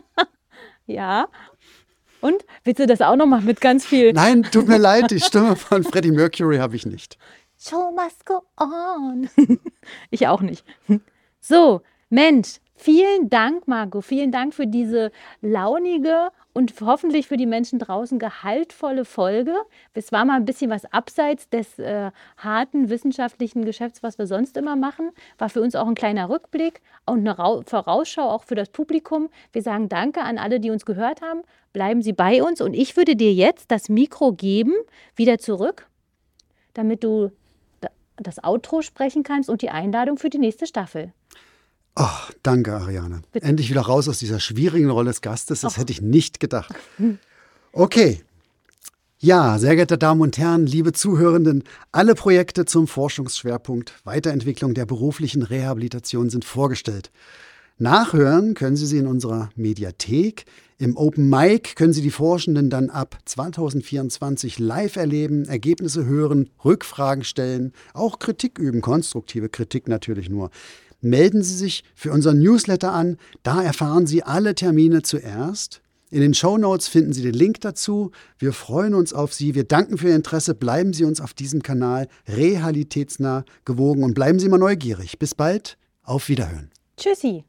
ja. 0.87 1.27
Und 2.25 2.47
willst 2.63 2.81
du 2.81 2.87
das 2.87 3.03
auch 3.03 3.17
noch 3.17 3.27
mal 3.27 3.43
mit 3.43 3.61
ganz 3.61 3.85
viel? 3.85 4.15
Nein, 4.15 4.45
tut 4.45 4.67
mir 4.67 4.79
leid, 4.79 5.11
die 5.11 5.21
Stimme 5.21 5.57
von 5.57 5.85
Freddie 5.85 6.11
Mercury 6.11 6.57
habe 6.57 6.75
ich 6.75 6.87
nicht. 6.87 7.19
Show 7.59 7.91
must 7.91 8.25
go 8.25 8.41
on. 8.59 9.29
ich 10.11 10.27
auch 10.27 10.41
nicht. 10.41 10.65
So, 11.39 11.83
Mensch, 12.09 12.61
vielen 12.77 13.29
Dank, 13.29 13.69
Marco. 13.69 14.01
Vielen 14.01 14.33
Dank 14.33 14.55
für 14.55 14.67
diese 14.67 15.13
launige 15.43 16.31
und 16.55 16.73
hoffentlich 16.81 17.27
für 17.27 17.37
die 17.37 17.47
Menschen 17.47 17.79
draußen 17.79 18.19
gehaltvolle 18.19 19.05
Folge. 19.05 19.55
Es 19.93 20.13
war 20.13 20.25
mal 20.25 20.37
ein 20.37 20.45
bisschen 20.45 20.71
was 20.71 20.85
abseits 20.87 21.49
des 21.51 21.79
äh, 21.79 22.13
harten 22.39 22.89
wissenschaftlichen 22.89 23.65
Geschäfts, 23.65 24.03
was 24.03 24.19
wir 24.19 24.27
sonst 24.27 24.57
immer 24.57 24.77
machen. 24.77 25.11
War 25.37 25.51
für 25.51 25.61
uns 25.61 25.75
auch 25.75 25.89
ein 25.89 25.97
kleiner 25.97 26.31
Rückblick 26.31 26.81
und 27.05 27.19
eine 27.19 27.39
Ra 27.39 27.61
Vorausschau 27.67 28.31
auch 28.31 28.45
für 28.45 28.55
das 28.55 28.71
Publikum. 28.71 29.29
Wir 29.53 29.63
sagen 29.63 29.89
Danke 29.89 30.23
an 30.23 30.39
alle, 30.39 30.61
die 30.61 30.71
uns 30.71 30.87
gehört 30.87 31.21
haben. 31.21 31.43
Bleiben 31.73 32.03
Sie 32.03 32.13
bei 32.13 32.43
uns 32.43 32.61
und 32.61 32.73
ich 32.73 32.97
würde 32.97 33.17
dir 33.17 33.33
jetzt 33.33 33.73
das 33.73 33.89
Mikro 33.89 34.33
geben, 34.33 34.75
wieder 35.17 35.39
zurück, 35.39 35.89
damit 36.73 37.03
du 37.03 37.33
das 38.17 38.43
Outro 38.45 38.81
sprechen 38.83 39.25
kannst 39.25 39.51
und 39.51 39.61
die 39.61 39.71
Einladung 39.71 40.19
für 40.19 40.31
die 40.31 40.39
nächste 40.39 40.69
Staffel. 40.69 41.13
Ach, 41.95 42.33
danke, 42.43 42.75
Ariane. 42.75 43.23
Bitte. 43.33 43.47
Endlich 43.47 43.71
wieder 43.71 43.83
raus 43.83 44.09
aus 44.09 44.19
dieser 44.19 44.41
schwierigen 44.41 44.91
Rolle 44.91 45.11
des 45.11 45.21
Gastes. 45.21 45.61
Das 45.61 45.75
Och. 45.75 45.79
hätte 45.79 45.93
ich 45.93 46.03
nicht 46.03 46.41
gedacht. 46.41 46.75
Okay. 47.77 48.23
Ja, 49.19 49.59
sehr 49.59 49.75
geehrte 49.75 49.99
Damen 49.99 50.21
und 50.21 50.39
Herren, 50.39 50.65
liebe 50.65 50.93
Zuhörenden, 50.93 51.65
alle 51.91 52.15
Projekte 52.15 52.67
zum 52.67 52.87
Forschungsschwerpunkt 52.87 53.95
Weiterentwicklung 54.05 54.75
der 54.75 54.87
beruflichen 54.87 55.43
Rehabilitation 55.43 56.31
sind 56.31 56.45
vorgestellt. 56.45 57.11
Nachhören 57.77 58.55
können 58.55 58.77
Sie 58.77 58.87
sie 58.87 58.99
in 58.99 59.09
unserer 59.09 59.51
Mediathek. 59.57 60.45
Im 60.79 60.97
Open 60.97 61.29
Mic 61.29 61.75
können 61.75 61.93
Sie 61.93 62.03
die 62.03 62.13
Forschenden 62.13 62.71
dann 62.71 62.91
ab 62.91 63.19
2024 63.25 64.61
live 64.61 64.95
erleben, 64.95 65.47
Ergebnisse 65.47 66.05
hören, 66.05 66.51
Rückfragen 66.65 67.25
stellen, 67.25 67.73
auch 67.93 68.21
Kritik 68.21 68.61
üben, 68.61 68.81
konstruktive 68.81 69.49
Kritik 69.49 69.89
natürlich 69.89 70.29
nur 70.29 70.51
melden 71.05 71.43
Sie 71.43 71.55
sich 71.57 71.85
für 71.95 72.13
unseren 72.13 72.41
Newsletter 72.41 72.93
an. 72.93 73.17
Da 73.43 73.63
erfahren 73.63 74.07
Sie 74.07 74.23
alle 74.23 74.55
Termine 74.55 75.03
zuerst. 75.03 75.83
In 76.11 76.21
den 76.21 76.35
Show 76.35 76.59
Notes 76.59 76.87
finden 76.87 77.13
Sie 77.13 77.23
den 77.23 77.35
Link 77.35 77.61
dazu. 77.61 78.13
Wir 78.39 78.53
freuen 78.53 78.95
uns 78.95 79.13
auf 79.13 79.33
Sie. 79.35 79.55
Wir 79.55 79.65
danken 79.65 79.99
für 79.99 80.09
Ihr 80.09 80.17
Interesse. 80.17 80.55
Bleiben 80.55 80.93
Sie 80.93 81.05
uns 81.05 81.21
auf 81.21 81.35
diesem 81.35 81.63
Kanal 81.63 82.09
realitätsnah 82.29 83.45
gewogen 83.65 84.05
und 84.05 84.15
bleiben 84.15 84.39
Sie 84.39 84.47
immer 84.47 84.59
neugierig. 84.59 85.19
Bis 85.19 85.35
bald. 85.35 85.77
Auf 86.03 86.29
Wiederhören. 86.29 86.71
Tschüssi. 86.97 87.45